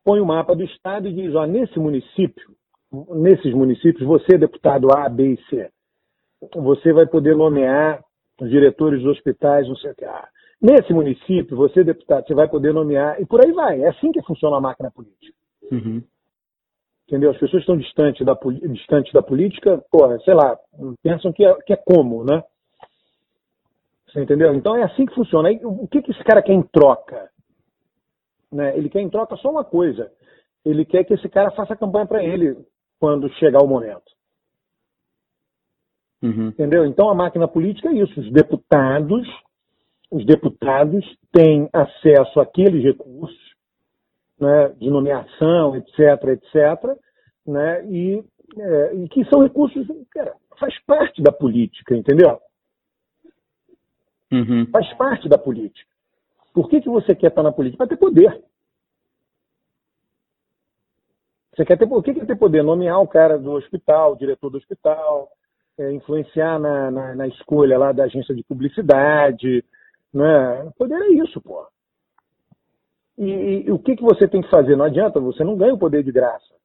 põe 0.01 0.21
o 0.21 0.25
mapa 0.25 0.55
do 0.55 0.63
estado 0.63 1.09
e 1.09 1.13
diz, 1.13 1.35
ó, 1.35 1.45
nesse 1.45 1.77
município, 1.77 2.55
nesses 3.09 3.53
municípios, 3.53 4.07
você, 4.07 4.37
deputado 4.37 4.87
A, 4.95 5.09
B 5.09 5.33
e 5.33 5.43
C, 5.49 5.69
você 6.55 6.93
vai 6.93 7.05
poder 7.05 7.35
nomear 7.35 8.01
os 8.41 8.49
diretores 8.49 9.03
dos 9.03 9.17
hospitais, 9.17 9.67
não 9.67 9.75
sei 9.75 9.91
o 9.91 9.95
que. 9.95 10.05
Ah, 10.05 10.29
nesse 10.61 10.93
município, 10.93 11.57
você, 11.57 11.83
deputado, 11.83 12.25
você 12.25 12.33
vai 12.33 12.47
poder 12.47 12.73
nomear, 12.73 13.21
e 13.21 13.25
por 13.25 13.45
aí 13.45 13.51
vai. 13.51 13.81
É 13.81 13.89
assim 13.89 14.13
que 14.13 14.23
funciona 14.23 14.55
a 14.55 14.61
máquina 14.61 14.89
política. 14.89 15.37
Uhum. 15.69 16.01
Entendeu? 17.09 17.31
As 17.31 17.37
pessoas 17.37 17.61
estão 17.61 17.75
distantes 17.75 18.25
da, 18.25 18.39
distantes 18.71 19.11
da 19.11 19.21
política, 19.21 19.83
porra, 19.91 20.17
sei 20.19 20.33
lá, 20.33 20.57
pensam 21.03 21.33
que 21.33 21.43
é, 21.43 21.53
que 21.55 21.73
é 21.73 21.75
como, 21.75 22.23
né? 22.23 22.41
Você 24.11 24.21
entendeu? 24.21 24.53
Então 24.53 24.75
é 24.75 24.83
assim 24.83 25.05
que 25.05 25.13
funciona. 25.13 25.49
Aí, 25.49 25.59
o 25.63 25.87
que, 25.87 26.01
que 26.01 26.11
esse 26.11 26.23
cara 26.23 26.41
quer 26.41 26.53
em 26.53 26.63
troca? 26.63 27.29
Né? 28.51 28.75
Ele 28.77 28.89
quer 28.89 29.01
em 29.01 29.09
troca 29.09 29.35
só 29.37 29.51
uma 29.51 29.63
coisa. 29.63 30.11
Ele 30.65 30.83
quer 30.83 31.03
que 31.03 31.13
esse 31.13 31.29
cara 31.29 31.51
faça 31.51 31.75
campanha 31.75 32.07
para 32.07 32.23
ele 32.23 32.57
quando 32.99 33.31
chegar 33.35 33.63
o 33.63 33.67
momento. 33.67 34.11
Uhum. 36.21 36.47
Entendeu? 36.47 36.85
Então 36.85 37.09
a 37.09 37.15
máquina 37.15 37.47
política 37.47 37.89
é 37.89 37.93
isso. 37.93 38.19
Os 38.19 38.31
deputados, 38.31 39.27
os 40.11 40.25
deputados 40.25 41.05
têm 41.31 41.69
acesso 41.71 42.39
àqueles 42.39 42.83
recursos 42.83 43.49
né, 44.39 44.69
de 44.79 44.89
nomeação, 44.89 45.75
etc., 45.75 45.99
etc., 46.29 46.97
né, 47.45 47.85
e, 47.85 48.23
é, 48.57 48.95
e 48.95 49.09
que 49.09 49.25
são 49.25 49.43
recursos, 49.43 49.85
cara, 50.11 50.33
faz 50.59 50.73
parte 50.85 51.21
da 51.21 51.31
política, 51.31 51.95
entendeu? 51.95 52.39
Uhum. 54.31 54.67
Faz 54.71 54.93
parte 54.93 55.27
da 55.27 55.37
política. 55.37 55.89
Por 56.53 56.69
que, 56.69 56.81
que 56.81 56.89
você 56.89 57.15
quer 57.15 57.27
estar 57.27 57.43
na 57.43 57.51
política? 57.51 57.77
Para 57.77 57.95
ter 57.95 57.97
poder. 57.97 58.43
Você 61.55 61.65
quer 61.65 61.77
ter, 61.77 61.85
o 61.85 62.01
que, 62.01 62.13
que 62.13 62.21
é 62.21 62.25
ter 62.25 62.37
poder? 62.37 62.63
Nomear 62.63 63.01
o 63.01 63.07
cara 63.07 63.37
do 63.37 63.51
hospital, 63.51 64.13
o 64.13 64.17
diretor 64.17 64.49
do 64.49 64.57
hospital, 64.57 65.29
é, 65.77 65.91
influenciar 65.91 66.59
na, 66.59 66.89
na, 66.91 67.15
na, 67.15 67.27
escolha 67.27 67.77
lá 67.77 67.91
da 67.91 68.05
agência 68.05 68.33
de 68.33 68.43
publicidade. 68.43 69.63
Né? 70.13 70.71
Poder 70.77 70.95
é 70.95 71.09
isso, 71.23 71.41
pô. 71.41 71.67
E, 73.17 73.65
e, 73.67 73.71
o 73.71 73.77
que, 73.77 73.95
que 73.95 74.03
você 74.03 74.27
tem 74.27 74.41
que 74.41 74.49
fazer? 74.49 74.75
Não 74.77 74.85
adianta, 74.85 75.19
você 75.19 75.43
não 75.43 75.57
ganha 75.57 75.73
o 75.73 75.79
poder 75.79 76.03
de 76.03 76.11
graça. 76.11 76.55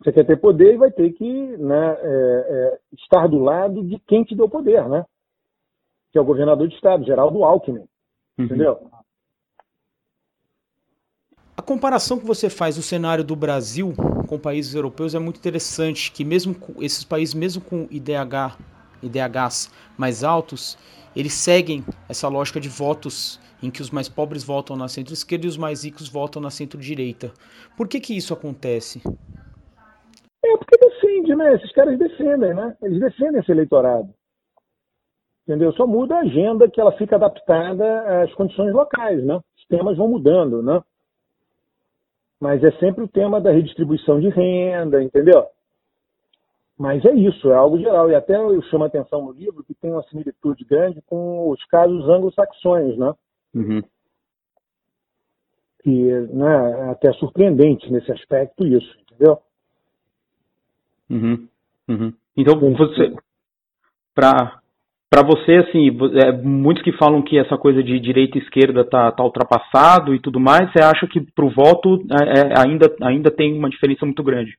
Você 0.00 0.12
quer 0.12 0.24
ter 0.24 0.36
poder 0.36 0.74
e 0.74 0.78
vai 0.78 0.90
ter 0.90 1.10
que 1.12 1.56
né, 1.56 1.96
é, 1.98 2.04
é, 2.04 2.78
estar 2.92 3.26
do 3.26 3.38
lado 3.38 3.82
de 3.82 3.98
quem 4.00 4.22
te 4.22 4.36
deu 4.36 4.48
poder, 4.48 4.86
né? 4.88 5.04
Que 6.12 6.18
é 6.18 6.20
o 6.20 6.24
governador 6.24 6.68
de 6.68 6.74
estado, 6.74 7.04
Geraldo 7.04 7.44
Alckmin. 7.44 7.80
Uhum. 8.38 8.44
Entendeu? 8.44 8.90
A 11.56 11.62
comparação 11.62 12.18
que 12.18 12.24
você 12.24 12.48
faz 12.48 12.76
do 12.76 12.82
cenário 12.82 13.24
do 13.24 13.34
Brasil 13.34 13.92
com 14.28 14.38
países 14.38 14.74
europeus 14.74 15.14
é 15.14 15.18
muito 15.18 15.38
interessante, 15.38 16.12
que 16.12 16.24
mesmo 16.24 16.54
esses 16.80 17.02
países, 17.02 17.34
mesmo 17.34 17.60
com 17.60 17.88
IDH, 17.90 18.56
IDHs 19.02 19.70
mais 19.96 20.22
altos, 20.22 20.78
eles 21.16 21.32
seguem 21.32 21.84
essa 22.08 22.28
lógica 22.28 22.60
de 22.60 22.68
votos 22.68 23.40
em 23.62 23.70
que 23.70 23.82
os 23.82 23.90
mais 23.90 24.08
pobres 24.08 24.44
votam 24.44 24.76
na 24.76 24.86
centro-esquerda 24.86 25.46
e 25.46 25.48
os 25.48 25.56
mais 25.56 25.84
ricos 25.84 26.08
votam 26.08 26.40
na 26.40 26.50
centro-direita. 26.50 27.32
Por 27.76 27.88
que 27.88 27.98
que 27.98 28.16
isso 28.16 28.32
acontece? 28.32 29.02
É 30.44 30.56
porque 30.56 30.76
defende, 30.76 31.34
né? 31.34 31.56
Esses 31.56 31.72
caras 31.72 31.98
defendem, 31.98 32.54
né? 32.54 32.76
Eles 32.82 33.00
defendem 33.00 33.40
esse 33.40 33.50
eleitorado. 33.50 34.14
Entendeu? 35.48 35.72
Só 35.72 35.86
muda 35.86 36.14
a 36.14 36.20
agenda 36.20 36.68
que 36.68 36.78
ela 36.78 36.92
fica 36.92 37.16
adaptada 37.16 38.22
às 38.22 38.34
condições 38.34 38.70
locais, 38.70 39.24
né? 39.24 39.40
Os 39.56 39.64
temas 39.66 39.96
vão 39.96 40.06
mudando, 40.06 40.62
né? 40.62 40.84
Mas 42.38 42.62
é 42.62 42.70
sempre 42.72 43.02
o 43.02 43.08
tema 43.08 43.40
da 43.40 43.50
redistribuição 43.50 44.20
de 44.20 44.28
renda, 44.28 45.02
entendeu? 45.02 45.46
Mas 46.78 47.02
é 47.06 47.14
isso, 47.14 47.50
é 47.50 47.54
algo 47.54 47.78
geral. 47.78 48.10
E 48.10 48.14
até 48.14 48.36
eu 48.36 48.60
chamo 48.64 48.84
a 48.84 48.88
atenção 48.88 49.24
no 49.24 49.32
livro 49.32 49.64
que 49.64 49.72
tem 49.72 49.90
uma 49.90 50.02
similitude 50.02 50.66
grande 50.66 51.00
com 51.06 51.48
os 51.48 51.64
casos 51.64 52.06
anglo-saxões, 52.06 52.98
né? 52.98 53.14
Uhum. 53.54 53.82
Que 55.82 56.12
né, 56.30 56.72
é 56.72 56.90
até 56.90 57.10
surpreendente 57.14 57.90
nesse 57.90 58.12
aspecto 58.12 58.66
isso, 58.66 58.98
entendeu? 59.00 59.38
Uhum. 61.08 61.48
Uhum. 61.88 62.12
Então, 62.36 62.60
você, 62.60 63.16
para 64.14 64.60
para 65.10 65.22
você, 65.22 65.56
assim, 65.56 65.88
é, 66.22 66.32
muitos 66.32 66.82
que 66.82 66.92
falam 66.92 67.22
que 67.22 67.38
essa 67.38 67.56
coisa 67.56 67.82
de 67.82 67.98
direita 67.98 68.38
e 68.38 68.42
esquerda 68.42 68.84
tá, 68.84 69.10
tá 69.10 69.24
ultrapassado 69.24 70.14
e 70.14 70.20
tudo 70.20 70.38
mais, 70.38 70.70
você 70.70 70.82
acha 70.82 71.06
que 71.06 71.20
para 71.20 71.46
o 71.46 71.50
voto 71.50 71.98
é, 72.10 72.40
é, 72.40 72.58
ainda, 72.58 72.94
ainda 73.02 73.30
tem 73.30 73.56
uma 73.56 73.70
diferença 73.70 74.04
muito 74.04 74.22
grande? 74.22 74.52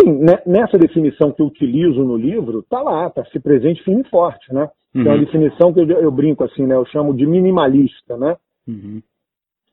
Sim, 0.00 0.18
né, 0.18 0.42
nessa 0.44 0.76
definição 0.76 1.30
que 1.30 1.40
eu 1.40 1.46
utilizo 1.46 2.02
no 2.02 2.16
livro, 2.16 2.64
tá 2.68 2.82
lá, 2.82 3.08
tá 3.08 3.24
se 3.26 3.38
presente 3.38 3.82
firme 3.84 4.02
e 4.04 4.10
forte, 4.10 4.52
né? 4.52 4.68
Uhum. 4.92 5.02
É 5.02 5.08
uma 5.10 5.18
definição 5.18 5.72
que 5.72 5.80
eu, 5.80 5.88
eu, 5.88 6.10
brinco 6.10 6.42
assim, 6.42 6.66
né? 6.66 6.74
Eu 6.74 6.84
chamo 6.86 7.14
de 7.14 7.24
minimalista, 7.24 8.16
né? 8.16 8.36
Uhum. 8.66 9.00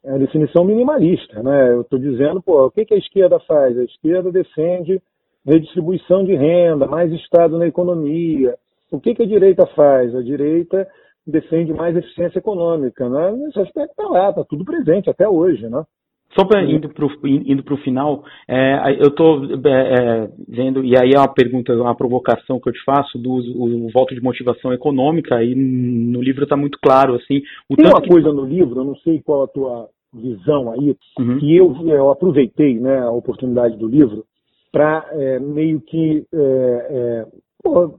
É 0.03 0.13
a 0.13 0.17
definição 0.17 0.63
minimalista, 0.63 1.41
né? 1.41 1.73
Eu 1.73 1.81
estou 1.81 1.97
dizendo, 1.97 2.41
pô, 2.41 2.65
o 2.65 2.71
que, 2.71 2.85
que 2.85 2.93
a 2.93 2.97
esquerda 2.97 3.39
faz? 3.39 3.77
A 3.77 3.83
esquerda 3.83 4.31
defende 4.31 5.01
redistribuição 5.43 6.23
de 6.23 6.35
renda, 6.35 6.85
mais 6.85 7.11
Estado 7.11 7.57
na 7.57 7.65
economia. 7.65 8.55
O 8.91 8.99
que, 8.99 9.15
que 9.15 9.23
a 9.23 9.27
direita 9.27 9.65
faz? 9.67 10.13
A 10.13 10.21
direita 10.21 10.87
defende 11.25 11.73
mais 11.73 11.95
eficiência 11.95 12.39
econômica, 12.39 13.07
né? 13.07 13.31
Nesse 13.31 13.59
aspecto 13.59 13.91
está 13.91 14.07
lá, 14.07 14.29
está 14.29 14.43
tudo 14.43 14.65
presente 14.65 15.09
até 15.09 15.27
hoje, 15.27 15.67
né? 15.69 15.83
Só 16.33 16.45
para 16.45 16.63
indo 16.63 16.87
para 16.89 17.05
o 17.05 17.27
indo 17.27 17.77
final, 17.77 18.23
é, 18.47 18.95
eu 18.99 19.09
estou 19.09 19.43
é, 19.43 19.69
é, 19.69 20.29
vendo, 20.47 20.83
e 20.83 20.97
aí 20.97 21.11
é 21.13 21.19
uma 21.19 21.27
pergunta, 21.27 21.73
uma 21.73 21.95
provocação 21.95 22.59
que 22.59 22.69
eu 22.69 22.73
te 22.73 22.81
faço, 22.85 23.17
do 23.17 23.31
o, 23.31 23.87
o 23.87 23.89
voto 23.91 24.15
de 24.15 24.21
motivação 24.21 24.71
econômica, 24.73 25.43
e 25.43 25.53
no 25.53 26.21
livro 26.21 26.43
está 26.43 26.55
muito 26.55 26.79
claro, 26.81 27.15
assim... 27.15 27.41
Tem 27.75 27.85
uma 27.85 28.01
que... 28.01 28.09
coisa 28.09 28.31
no 28.31 28.45
livro, 28.45 28.79
eu 28.79 28.85
não 28.85 28.95
sei 28.97 29.21
qual 29.21 29.43
a 29.43 29.47
tua 29.47 29.89
visão 30.13 30.71
aí, 30.71 30.95
uhum. 31.19 31.37
que 31.37 31.55
eu, 31.55 31.75
eu 31.87 32.09
aproveitei 32.09 32.79
né, 32.79 32.99
a 32.99 33.11
oportunidade 33.11 33.77
do 33.77 33.87
livro 33.87 34.23
para 34.71 35.05
é, 35.11 35.39
meio 35.39 35.81
que 35.81 36.25
é, 36.33 36.37
é, 36.37 37.25
pô, 37.61 37.95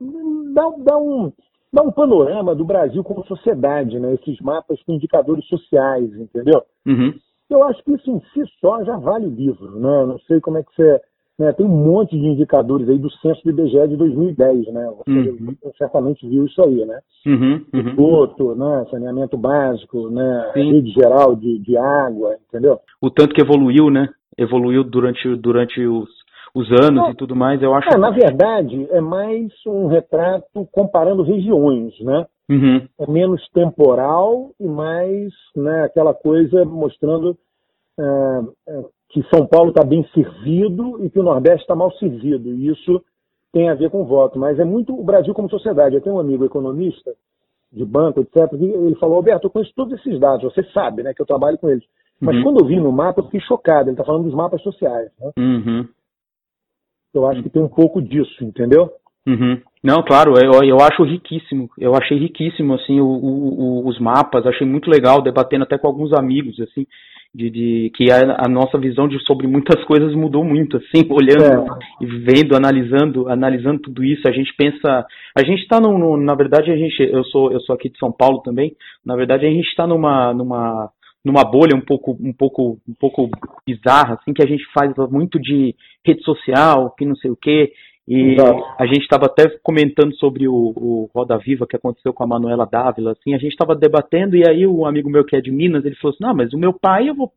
dar, 0.55 0.71
dar, 0.79 0.99
um, 0.99 1.33
dar 1.73 1.83
um 1.83 1.93
panorama 1.93 2.55
do 2.55 2.65
Brasil 2.65 3.03
como 3.03 3.27
sociedade, 3.27 3.99
né? 3.99 4.15
Esses 4.15 4.41
mapas 4.41 4.83
com 4.83 4.93
indicadores 4.93 5.47
sociais, 5.47 6.13
entendeu? 6.15 6.63
Uhum. 6.87 7.15
Eu 7.51 7.63
acho 7.65 7.83
que 7.85 7.93
isso 7.93 8.11
em 8.11 8.21
si 8.33 8.43
só 8.61 8.83
já 8.83 8.97
vale 8.97 9.27
livro, 9.27 9.79
né? 9.79 10.07
Não 10.07 10.19
sei 10.21 10.41
como 10.41 10.59
é 10.59 10.63
que 10.63 10.75
você. 10.75 11.01
Né? 11.39 11.51
Tem 11.53 11.65
um 11.65 11.69
monte 11.69 12.19
de 12.19 12.27
indicadores 12.27 12.89
aí 12.89 12.99
do 12.99 13.11
censo 13.11 13.43
do 13.43 13.51
IBGE 13.51 13.89
de 13.89 13.97
2010, 13.97 14.73
né? 14.73 14.93
Você 14.99 15.11
uhum. 15.11 15.57
certamente 15.79 16.27
viu 16.29 16.45
isso 16.45 16.63
aí, 16.63 16.85
né? 16.85 17.01
Uhum, 17.27 17.65
uhum. 17.75 18.55
né? 18.55 18.87
saneamento 18.91 19.37
básico, 19.37 20.11
né? 20.11 20.51
Sim. 20.55 20.73
rede 20.73 20.91
geral 20.93 21.35
de, 21.35 21.59
de 21.59 21.77
água, 21.77 22.37
entendeu? 22.49 22.79
O 23.01 23.11
tanto 23.11 23.35
que 23.35 23.43
evoluiu, 23.43 23.91
né? 23.91 24.09
Evoluiu 24.39 24.85
durante, 24.85 25.35
durante 25.37 25.85
os, 25.87 26.09
os 26.55 26.71
anos 26.71 27.11
e 27.11 27.15
tudo 27.15 27.35
mais, 27.35 27.63
eu 27.63 27.75
acho. 27.75 27.89
É, 27.89 27.99
na 27.99 28.11
verdade, 28.11 28.87
é 28.91 29.01
mais 29.01 29.51
um 29.67 29.87
retrato 29.87 30.69
comparando 30.71 31.23
regiões, 31.23 31.99
né? 32.01 32.27
Uhum. 32.51 32.87
É 32.99 33.11
menos 33.11 33.47
temporal 33.51 34.51
e 34.61 34.67
mais 34.67 35.33
né, 35.57 35.85
aquela 35.85 36.13
coisa 36.13 36.65
mostrando 36.65 37.37
é, 37.99 38.41
é, 38.69 38.85
que 39.09 39.23
São 39.35 39.47
Paulo 39.47 39.71
está 39.71 39.83
bem 39.85 40.07
servido 40.13 41.03
e 41.03 41.09
que 41.09 41.19
o 41.19 41.23
Nordeste 41.23 41.63
está 41.63 41.75
mal 41.75 41.91
servido. 41.93 42.51
E 42.51 42.69
isso 42.69 43.03
tem 43.53 43.71
a 43.71 43.75
ver 43.75 43.91
com 43.91 44.03
o 44.03 44.07
voto. 44.07 44.39
Mas 44.39 44.59
é 44.59 44.65
muito 44.65 44.99
o 44.99 45.05
Brasil 45.05 45.33
como 45.33 45.49
sociedade. 45.49 45.95
Eu 45.95 46.03
tenho 46.03 46.17
um 46.17 46.21
amigo 46.21 46.45
economista 46.45 47.13
de 47.73 47.85
banco, 47.87 48.21
etc., 48.21 48.51
que 48.51 48.65
ele 48.65 48.97
falou, 48.97 49.17
Alberto, 49.17 49.47
eu 49.47 49.51
conheço 49.51 49.73
todos 49.75 49.99
esses 49.99 50.21
dados, 50.21 50.43
você 50.43 50.63
sabe 50.75 51.03
né, 51.03 51.15
que 51.15 51.23
eu 51.23 51.27
trabalho 51.27 51.57
com 51.57 51.71
eles. 51.71 51.85
Mas 52.21 52.37
uhum. 52.37 52.43
quando 52.43 52.61
eu 52.61 52.67
vi 52.67 52.79
no 52.79 52.93
mapa, 52.93 53.21
eu 53.21 53.25
fiquei 53.25 53.41
chocado. 53.41 53.89
Ele 53.89 53.93
está 53.93 54.05
falando 54.05 54.25
dos 54.25 54.35
mapas 54.35 54.63
sociais. 54.63 55.11
Né? 55.19 55.33
Uhum. 55.39 55.89
Eu 57.15 57.27
acho 57.27 57.43
que 57.43 57.51
tem 57.51 57.63
um 57.63 57.69
pouco 57.69 58.01
disso, 58.01 58.43
entendeu? 58.45 58.91
Uhum. 59.27 59.61
Não, 59.83 60.03
claro, 60.03 60.35
eu, 60.37 60.63
eu 60.65 60.77
acho 60.81 61.03
riquíssimo. 61.05 61.69
Eu 61.79 61.95
achei 61.95 62.19
riquíssimo, 62.19 62.75
assim, 62.75 63.01
o, 63.01 63.07
o, 63.07 63.89
os 63.89 63.99
mapas, 64.01 64.47
achei 64.47 64.67
muito 64.67 64.91
legal, 64.91 65.23
debatendo 65.23 65.65
até 65.65 65.77
com 65.79 65.87
alguns 65.87 66.13
amigos, 66.13 66.59
assim, 66.61 66.87
de, 67.35 67.51
de 67.51 67.93
que 67.95 68.11
a, 68.11 68.45
a, 68.45 68.49
nossa 68.49 68.79
visão 68.79 69.09
de, 69.09 69.19
sobre 69.25 69.47
muitas 69.47 69.83
coisas 69.87 70.15
mudou 70.15 70.45
muito, 70.45 70.77
assim, 70.77 71.07
olhando 71.11 71.73
é. 71.73 71.79
e 72.01 72.07
vendo, 72.07 72.57
analisando, 72.57 73.29
analisando 73.29 73.81
tudo 73.81 74.05
isso, 74.05 74.27
a 74.29 74.33
gente 74.33 74.53
pensa, 74.57 75.05
a 75.37 75.45
gente 75.45 75.63
está 75.63 75.81
na 75.81 76.35
verdade, 76.35 76.71
a 76.71 76.77
gente, 76.77 77.03
eu 77.03 77.25
sou, 77.25 77.53
eu 77.53 77.61
sou 77.61 77.75
aqui 77.75 77.89
de 77.89 77.99
São 77.99 78.13
Paulo 78.13 78.41
também, 78.43 78.75
na 79.05 79.17
verdade 79.17 79.47
a 79.47 79.51
gente 79.51 79.69
está 79.69 79.87
numa, 79.87 80.33
numa 80.33 80.91
numa 81.25 81.45
bolha 81.45 81.77
um 81.77 81.81
pouco 81.81 82.17
um 82.21 82.33
pouco 82.33 82.79
um 82.89 82.95
pouco 82.95 83.31
bizarra 83.67 84.15
assim 84.15 84.33
que 84.33 84.43
a 84.43 84.47
gente 84.47 84.65
faz 84.73 84.93
muito 85.11 85.39
de 85.39 85.75
rede 86.05 86.23
social 86.23 86.91
que 86.91 87.05
não 87.05 87.17
sei 87.17 87.31
o 87.31 87.37
quê 87.37 87.73
E 88.07 88.33
Exato. 88.33 88.65
a 88.79 88.87
gente 88.87 89.03
estava 89.03 89.27
até 89.27 89.49
comentando 89.63 90.15
sobre 90.17 90.49
o, 90.49 90.53
o, 90.55 91.11
Roda 91.15 91.39
Viva 91.39 91.67
que 91.67 91.77
aconteceu 91.77 92.13
com 92.13 92.25
a 92.25 92.27
Manuela 92.27 92.67
Dávila, 92.67 93.13
assim, 93.13 93.33
a 93.33 93.39
gente 93.39 93.53
estava 93.53 93.77
debatendo 93.77 94.37
e 94.37 94.43
aí 94.47 94.67
o 94.67 94.85
amigo 94.85 95.09
meu 95.09 95.25
que 95.25 95.37
é 95.37 95.41
de 95.41 95.53
Minas, 95.53 95.85
ele 95.85 95.95
falou 95.95 96.13
assim, 96.13 96.25
não, 96.25 96.35
mas 96.35 96.53
o 96.53 96.59
meu 96.59 96.73
pai, 96.73 97.09
eu 97.09 97.15
vou 97.15 97.33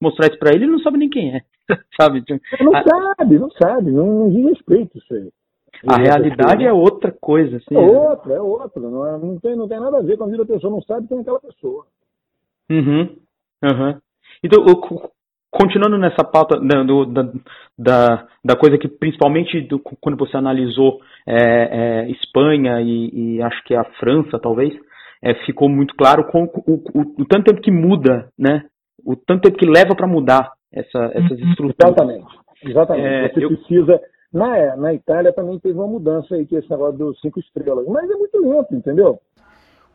mostrar 0.00 0.28
isso 0.28 0.38
para 0.38 0.54
ele, 0.54 0.64
ele 0.64 0.72
não 0.72 0.80
sabe 0.80 0.98
nem 0.98 1.08
quem 1.08 1.36
é, 1.36 1.42
sabe? 1.98 2.22
Não 2.60 2.76
a, 2.76 2.82
sabe, 2.82 3.38
não 3.38 3.50
sabe, 3.50 3.90
não, 3.90 4.06
não 4.06 4.30
diz 4.30 4.44
respeito 4.44 4.98
isso 4.98 5.14
aí. 5.14 5.30
A 5.86 5.96
realidade 5.96 6.64
é 6.64 6.72
outra 6.72 7.10
coisa, 7.10 7.56
assim. 7.56 7.74
É 7.74 7.78
outra, 7.78 8.34
é 8.34 8.40
outra, 8.40 8.82
não, 8.82 9.06
é, 9.06 9.18
não, 9.18 9.38
tem, 9.38 9.56
não 9.56 9.66
tem 9.66 9.80
nada 9.80 9.98
a 9.98 10.02
ver 10.02 10.18
com 10.18 10.24
a 10.24 10.26
vida 10.26 10.44
da 10.44 10.54
pessoa, 10.54 10.70
não 10.70 10.82
sabe 10.82 11.08
quem 11.08 11.18
é 11.18 11.20
aquela 11.22 11.40
pessoa. 11.40 11.86
Uhum, 12.70 13.16
uhum. 13.62 13.98
Então, 14.42 14.64
continuando 15.50 15.98
nessa 15.98 16.24
pauta 16.24 16.58
da, 16.60 16.82
do, 16.82 17.06
da, 17.78 18.26
da, 18.44 18.56
coisa 18.56 18.78
que 18.78 18.88
principalmente 18.88 19.60
do, 19.62 19.78
quando 19.78 20.16
você 20.16 20.36
analisou 20.36 21.00
é, 21.26 21.36
é, 22.06 22.10
Espanha 22.10 22.80
e, 22.80 23.36
e, 23.36 23.42
acho 23.42 23.62
que 23.64 23.74
a 23.74 23.84
França 23.98 24.38
talvez 24.38 24.72
é, 25.22 25.34
ficou 25.44 25.68
muito 25.68 25.94
claro 25.96 26.24
com 26.30 26.44
o, 26.44 26.74
o, 26.94 27.22
o, 27.22 27.24
tanto 27.26 27.44
tempo 27.44 27.60
que 27.60 27.70
muda, 27.70 28.28
né? 28.38 28.64
O 29.04 29.16
tanto 29.16 29.42
tempo 29.42 29.58
que 29.58 29.66
leva 29.66 29.94
para 29.94 30.06
mudar 30.06 30.52
essa, 30.72 31.10
essas 31.14 31.38
uhum. 31.38 31.50
estruturas. 31.50 31.74
Exatamente, 31.96 32.38
exatamente. 32.64 33.06
É, 33.06 33.28
você 33.28 33.44
eu... 33.44 33.48
precisa 33.48 34.00
na, 34.32 34.76
na 34.76 34.94
Itália 34.94 35.32
também 35.32 35.58
teve 35.58 35.74
uma 35.74 35.88
mudança 35.88 36.36
aí 36.36 36.46
que 36.46 36.54
esse 36.54 36.70
negócio 36.70 36.96
dos 36.96 37.20
cinco 37.20 37.40
estrelas, 37.40 37.84
mas 37.88 38.08
é 38.08 38.14
muito 38.14 38.38
lento, 38.38 38.74
entendeu? 38.74 39.18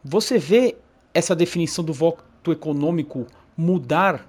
Você 0.03 0.37
vê 0.37 0.75
essa 1.13 1.33
definição 1.35 1.83
do 1.83 1.93
voto 1.93 2.51
econômico 2.51 3.25
mudar 3.57 4.25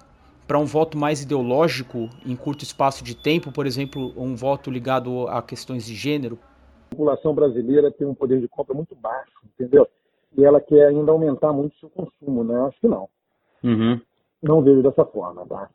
para 0.47 0.57
um 0.57 0.65
voto 0.65 0.97
mais 0.97 1.21
ideológico 1.21 2.09
em 2.25 2.35
curto 2.35 2.63
espaço 2.63 3.03
de 3.03 3.15
tempo, 3.15 3.51
por 3.51 3.65
exemplo, 3.65 4.13
um 4.15 4.35
voto 4.35 4.71
ligado 4.71 5.27
a 5.27 5.41
questões 5.41 5.85
de 5.85 5.93
gênero? 5.93 6.39
A 6.87 6.89
população 6.91 7.35
brasileira 7.35 7.91
tem 7.91 8.07
um 8.07 8.15
poder 8.15 8.39
de 8.39 8.47
compra 8.47 8.73
muito 8.73 8.95
baixo, 8.95 9.33
entendeu? 9.53 9.87
E 10.37 10.45
ela 10.45 10.61
quer 10.61 10.87
ainda 10.87 11.11
aumentar 11.11 11.51
muito 11.51 11.73
o 11.73 11.79
seu 11.79 11.89
consumo, 11.89 12.43
né? 12.43 12.59
Acho 12.61 12.79
que 12.79 12.87
não. 12.87 13.09
Uhum. 13.63 13.99
Não 14.41 14.61
vejo 14.61 14.81
dessa 14.81 15.03
forma, 15.03 15.45
tá? 15.45 15.69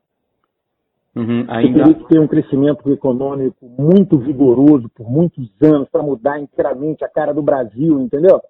Uhum, 1.15 1.45
ainda... 1.49 1.85
teria 1.85 1.95
que 1.95 2.09
ter 2.09 2.19
um 2.19 2.27
crescimento 2.27 2.91
econômico 2.91 3.67
muito 3.79 4.17
vigoroso 4.17 4.89
por 4.95 5.11
muitos 5.11 5.51
anos 5.61 5.87
para 5.91 6.03
mudar 6.03 6.41
inteiramente 6.41 7.05
a 7.05 7.09
cara 7.09 7.35
do 7.35 7.43
Brasil, 7.43 8.01
entendeu? 8.01 8.41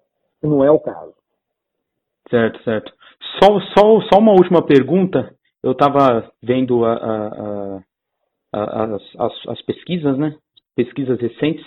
Não 0.41 0.63
é 0.63 0.71
o 0.71 0.79
caso. 0.79 1.13
Certo, 2.29 2.63
certo. 2.63 2.93
Só, 3.41 3.59
só, 3.75 4.01
só 4.11 4.19
uma 4.19 4.31
última 4.31 4.61
pergunta 4.61 5.33
eu 5.63 5.71
estava 5.71 6.29
vendo 6.41 6.83
a, 6.83 6.93
a, 6.93 7.83
a, 8.53 8.83
as, 8.83 9.01
as, 9.17 9.47
as, 9.47 9.61
pesquisas, 9.61 10.17
né? 10.17 10.35
Pesquisas 10.75 11.19
recentes, 11.19 11.65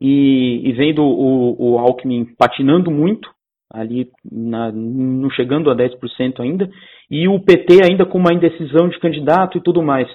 e, 0.00 0.68
e 0.68 0.72
vendo 0.72 1.02
o, 1.02 1.74
o, 1.74 1.78
Alckmin 1.78 2.26
patinando 2.36 2.90
muito, 2.90 3.30
ali 3.70 4.10
na, 4.24 4.72
não 4.72 5.30
chegando 5.30 5.70
a 5.70 5.76
10% 5.76 6.40
ainda, 6.40 6.68
e 7.10 7.26
o 7.26 7.40
PT 7.40 7.82
ainda 7.82 8.04
com 8.04 8.18
uma 8.18 8.32
indecisão 8.32 8.88
de 8.88 8.98
candidato 8.98 9.56
e 9.56 9.62
tudo 9.62 9.82
mais. 9.82 10.08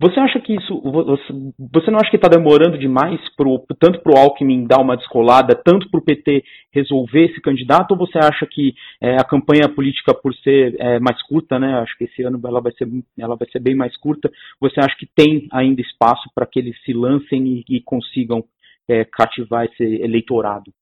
Você 0.00 0.18
acha 0.20 0.40
que 0.40 0.54
isso. 0.54 0.80
Você 1.72 1.90
não 1.90 1.98
acha 1.98 2.10
que 2.10 2.16
está 2.16 2.28
demorando 2.28 2.78
demais, 2.78 3.20
pro, 3.36 3.62
tanto 3.78 4.00
para 4.00 4.14
o 4.14 4.18
Alckmin 4.18 4.66
dar 4.66 4.80
uma 4.80 4.96
descolada, 4.96 5.54
tanto 5.54 5.90
para 5.90 5.98
o 5.98 6.04
PT 6.04 6.42
resolver 6.72 7.26
esse 7.26 7.40
candidato, 7.40 7.92
ou 7.92 7.98
você 7.98 8.16
acha 8.18 8.46
que 8.46 8.74
é, 9.00 9.16
a 9.16 9.24
campanha 9.24 9.68
política, 9.68 10.14
por 10.14 10.34
ser 10.36 10.76
é, 10.78 10.98
mais 11.00 11.20
curta, 11.22 11.58
né? 11.58 11.80
Acho 11.80 11.96
que 11.98 12.04
esse 12.04 12.22
ano 12.22 12.40
ela 12.44 12.60
vai, 12.60 12.72
ser, 12.72 12.88
ela 13.18 13.36
vai 13.36 13.48
ser 13.50 13.58
bem 13.58 13.74
mais 13.74 13.96
curta. 13.98 14.30
Você 14.60 14.78
acha 14.80 14.96
que 14.96 15.08
tem 15.14 15.48
ainda 15.52 15.80
espaço 15.80 16.30
para 16.34 16.46
que 16.46 16.60
eles 16.60 16.80
se 16.84 16.92
lancem 16.92 17.64
e, 17.68 17.76
e 17.76 17.80
consigam 17.82 18.44
é, 18.88 19.04
cativar 19.04 19.66
esse 19.66 19.82
eleitorado? 19.82 20.72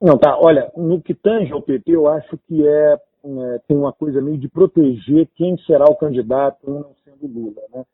Não, 0.00 0.16
tá. 0.16 0.38
Olha, 0.38 0.70
no 0.76 1.02
que 1.02 1.14
tange 1.14 1.52
ao 1.52 1.62
PT, 1.62 1.92
eu 1.92 2.08
acho 2.08 2.38
que 2.46 2.66
é, 2.66 2.92
é, 2.94 3.58
tem 3.66 3.76
uma 3.76 3.92
coisa 3.92 4.20
meio 4.20 4.38
de 4.38 4.48
proteger 4.48 5.28
quem 5.34 5.56
será 5.58 5.84
o 5.84 5.96
candidato, 5.96 6.70
não 6.70 6.94
sendo 7.04 7.26
Lula, 7.26 7.62
né? 7.72 7.84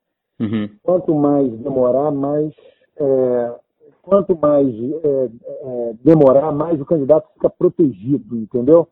Uhum. 0.40 0.76
Quanto 0.82 1.14
mais 1.14 1.50
demorar, 1.60 2.10
mais 2.10 2.52
é, 2.96 3.60
quanto 4.02 4.36
mais 4.36 4.68
é, 4.68 5.24
é, 5.24 5.92
demorar, 6.02 6.52
mais 6.52 6.80
o 6.80 6.84
candidato 6.84 7.32
fica 7.34 7.48
protegido, 7.48 8.36
entendeu? 8.36 8.88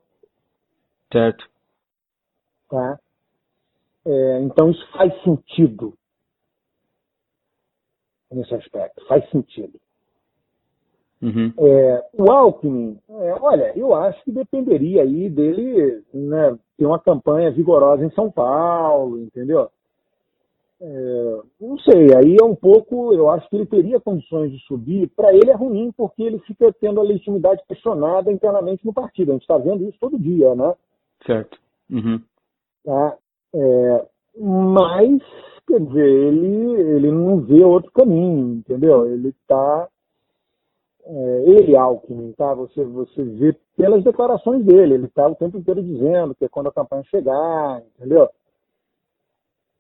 Certo. 1.13 1.47
Tá? 2.69 2.99
É, 4.07 4.41
então 4.41 4.71
isso 4.71 4.91
faz 4.93 5.13
sentido 5.23 5.95
nesse 8.31 8.55
aspecto, 8.55 9.07
faz 9.07 9.29
sentido. 9.31 9.79
Uhum. 11.23 11.53
É, 11.57 12.05
o 12.15 12.33
Alckmin, 12.33 12.99
é, 13.09 13.35
olha, 13.41 13.73
eu 13.77 13.95
acho 13.95 14.23
que 14.25 14.33
dependeria 14.33 15.03
aí 15.03 15.31
dele 15.31 16.03
né, 16.13 16.59
ter 16.77 16.85
uma 16.85 16.99
campanha 16.99 17.51
vigorosa 17.53 18.05
em 18.05 18.11
São 18.11 18.29
Paulo, 18.31 19.21
entendeu? 19.21 19.71
É, 20.85 21.41
não 21.61 21.79
sei, 21.79 22.13
aí 22.17 22.37
é 22.41 22.45
um 22.45 22.57
pouco, 22.57 23.15
eu 23.15 23.31
acho 23.31 23.49
que 23.49 23.55
ele 23.55 23.67
teria 23.67 24.01
condições 24.01 24.51
de 24.51 24.59
subir. 24.67 25.09
Para 25.15 25.33
ele 25.33 25.49
é 25.49 25.55
ruim, 25.55 25.93
porque 25.97 26.25
ele 26.25 26.41
fica 26.41 26.73
tendo 26.81 26.99
a 26.99 27.05
legitimidade 27.05 27.63
questionada 27.69 28.33
internamente 28.33 28.85
no 28.85 28.93
partido. 28.93 29.31
A 29.31 29.35
gente 29.35 29.43
está 29.43 29.57
vendo 29.59 29.85
isso 29.89 29.97
todo 30.01 30.19
dia, 30.19 30.57
né? 30.57 30.75
Certo. 31.25 31.57
Uhum. 31.89 32.21
Tá? 32.85 33.17
É, 33.55 34.07
mas, 34.41 35.23
quer 35.69 35.79
dizer, 35.79 36.05
ele, 36.05 36.81
ele 36.97 37.11
não 37.13 37.41
vê 37.43 37.63
outro 37.63 37.93
caminho, 37.93 38.55
entendeu? 38.55 39.07
Ele 39.07 39.29
está. 39.29 39.89
É, 41.05 41.45
ele, 41.47 41.77
Alckmin, 41.77 42.33
tá? 42.33 42.55
Você, 42.55 42.85
você 42.85 43.23
vê 43.25 43.57
pelas 43.77 44.05
declarações 44.05 44.65
dele, 44.65 44.95
ele 44.95 45.07
está 45.07 45.27
o 45.27 45.35
tempo 45.35 45.59
inteiro 45.59 45.83
dizendo 45.83 46.35
que 46.35 46.45
é 46.45 46.49
quando 46.49 46.69
a 46.69 46.73
campanha 46.73 47.03
chegar, 47.05 47.83
entendeu? 47.97 48.29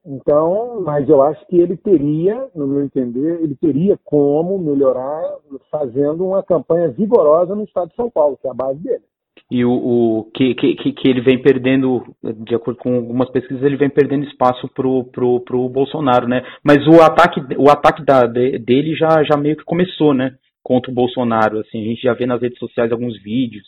Então, 0.05 0.81
mas 0.81 1.09
eu 1.09 1.23
acho 1.23 1.47
que 1.47 1.57
ele 1.57 1.77
teria, 1.77 2.49
no 2.57 2.67
meu 2.67 2.85
entender, 2.85 3.41
ele 3.41 3.55
teria 3.55 3.97
como 4.05 4.59
melhorar 4.59 5.23
fazendo 5.71 6.27
uma 6.27 6.43
campanha 6.43 6.89
vigorosa 6.89 7.55
no 7.55 7.63
estado 7.63 7.91
de 7.91 7.95
São 7.95 8.11
Paulo, 8.11 8.37
que 8.37 8.49
é 8.49 8.51
a 8.51 8.55
base 8.55 8.81
dele. 8.81 9.05
E 9.49 9.65
o, 9.65 9.71
o 9.71 10.25
que, 10.35 10.55
que, 10.55 10.93
que 10.93 11.09
ele 11.09 11.21
vem 11.21 11.41
perdendo, 11.41 12.03
de 12.23 12.55
acordo 12.55 12.81
com 12.81 12.97
algumas 12.97 13.31
pesquisas, 13.31 13.63
ele 13.63 13.77
vem 13.77 13.91
perdendo 13.91 14.25
espaço 14.25 14.69
pro, 14.75 15.05
pro, 15.05 15.41
pro 15.41 15.69
Bolsonaro, 15.69 16.27
né? 16.27 16.43
Mas 16.65 16.79
o 16.87 17.01
ataque, 17.01 17.41
o 17.57 17.71
ataque 17.71 18.05
da, 18.05 18.27
dele 18.27 18.95
já, 18.97 19.23
já 19.23 19.37
meio 19.37 19.57
que 19.57 19.65
começou, 19.65 20.15
né? 20.15 20.35
Contra 20.63 20.91
o 20.91 20.95
Bolsonaro, 20.95 21.59
assim, 21.61 21.81
a 21.81 21.85
gente 21.85 22.03
já 22.03 22.15
vê 22.15 22.25
nas 22.25 22.41
redes 22.41 22.59
sociais 22.59 22.93
alguns 22.93 23.21
vídeos. 23.23 23.67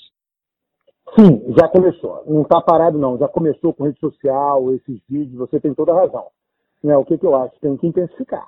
Sim, 1.18 1.54
já 1.59 1.68
começou. 1.68 2.24
Não 2.26 2.42
está 2.42 2.61
parado, 2.61 2.98
não. 2.98 3.18
Já 3.18 3.28
começou 3.28 3.72
com 3.72 3.85
rede 3.85 3.98
social, 3.98 4.72
esses 4.74 5.00
vídeos, 5.09 5.38
você 5.38 5.61
tem 5.61 5.74
toda 5.74 5.92
a 5.92 6.00
razão. 6.00 6.26
Né, 6.83 6.96
o 6.96 7.04
que, 7.04 7.16
que 7.16 7.26
eu 7.26 7.35
acho? 7.35 7.59
Tem 7.61 7.76
que 7.76 7.87
intensificar. 7.87 8.46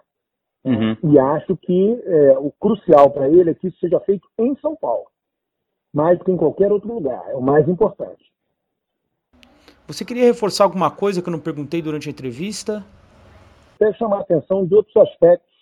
Uhum. 0.65 0.97
E 1.13 1.19
acho 1.19 1.57
que 1.57 2.03
é, 2.05 2.39
o 2.39 2.51
crucial 2.51 3.11
para 3.11 3.29
ele 3.29 3.51
é 3.51 3.55
que 3.55 3.69
isso 3.69 3.79
seja 3.79 4.01
feito 4.01 4.29
em 4.37 4.55
São 4.57 4.75
Paulo, 4.75 5.07
mais 5.95 6.19
do 6.19 6.25
que 6.25 6.33
em 6.33 6.37
qualquer 6.37 6.73
outro 6.73 6.93
lugar. 6.93 7.23
É 7.29 7.37
o 7.37 7.41
mais 7.41 7.69
importante. 7.69 8.25
Você 9.87 10.05
queria 10.05 10.25
reforçar 10.25 10.65
alguma 10.65 10.91
coisa 10.91 11.23
que 11.23 11.29
eu 11.29 11.33
não 11.33 11.39
perguntei 11.39 11.81
durante 11.81 12.09
a 12.09 12.13
entrevista? 12.13 12.85
Quero 13.79 13.95
chamar 13.95 14.19
a 14.19 14.21
atenção 14.23 14.67
de 14.67 14.75
outros 14.75 14.97
aspectos 14.97 15.55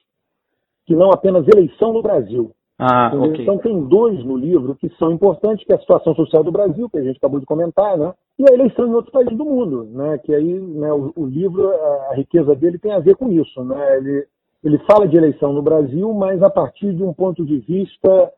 que 0.86 0.94
não 0.94 1.10
apenas 1.10 1.46
eleição 1.46 1.92
no 1.92 2.02
Brasil, 2.02 2.54
ah, 2.78 3.12
okay. 3.14 3.42
Então 3.42 3.58
tem 3.58 3.84
dois 3.84 4.24
no 4.24 4.37
livro 4.37 4.74
que 4.74 4.88
são 4.98 5.12
importantes, 5.12 5.64
que 5.64 5.72
é 5.72 5.76
a 5.76 5.80
situação 5.80 6.14
social 6.14 6.42
do 6.42 6.50
Brasil, 6.50 6.90
que 6.90 6.98
a 6.98 7.02
gente 7.02 7.16
acabou 7.16 7.38
de 7.38 7.46
comentar, 7.46 7.96
né? 7.96 8.12
E 8.38 8.44
a 8.50 8.52
eleição 8.52 8.88
em 8.88 8.94
outros 8.94 9.12
países 9.12 9.37
do 9.37 9.44
mundo, 9.44 9.84
né? 9.84 10.18
Que 10.18 10.34
aí 10.34 10.58
né, 10.58 10.92
o, 10.92 11.12
o 11.14 11.24
livro, 11.24 11.68
a, 11.68 12.10
a, 12.10 12.14
riqueza 12.16 12.54
dele 12.56 12.78
tem 12.78 12.92
a 12.92 12.98
ver 12.98 13.14
com 13.14 13.30
isso, 13.30 13.62
né? 13.62 13.96
Ele, 13.98 14.26
ele 14.64 14.78
fala 14.90 15.06
de 15.06 15.16
eleição 15.16 15.52
no 15.52 15.62
Brasil, 15.62 16.12
mas 16.14 16.42
a 16.42 16.50
partir 16.50 16.92
de 16.94 17.02
um 17.04 17.12
ponto 17.12 17.44
de 17.44 17.58
vista, 17.60 18.32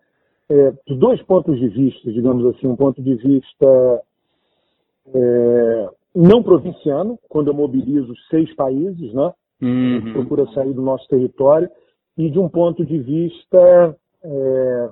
é, 0.50 0.72
de 0.86 0.94
dois 0.96 1.22
pontos 1.22 1.58
de 1.58 1.68
vista, 1.68 2.12
digamos 2.12 2.44
assim, 2.54 2.66
um 2.66 2.76
ponto 2.76 3.02
de 3.02 3.14
vista 3.14 4.02
é, 5.14 5.88
não 6.14 6.42
provinciano, 6.42 7.18
quando 7.26 7.48
eu 7.48 7.54
mobilizo 7.54 8.12
seis 8.28 8.54
países, 8.54 9.14
né? 9.14 9.32
Uhum. 9.62 10.12
Procura 10.12 10.46
sair 10.52 10.74
do 10.74 10.82
nosso 10.82 11.08
território, 11.08 11.70
e 12.18 12.30
de 12.30 12.38
um 12.38 12.50
ponto 12.50 12.84
de 12.84 12.98
vista 12.98 13.96
é, 14.26 14.90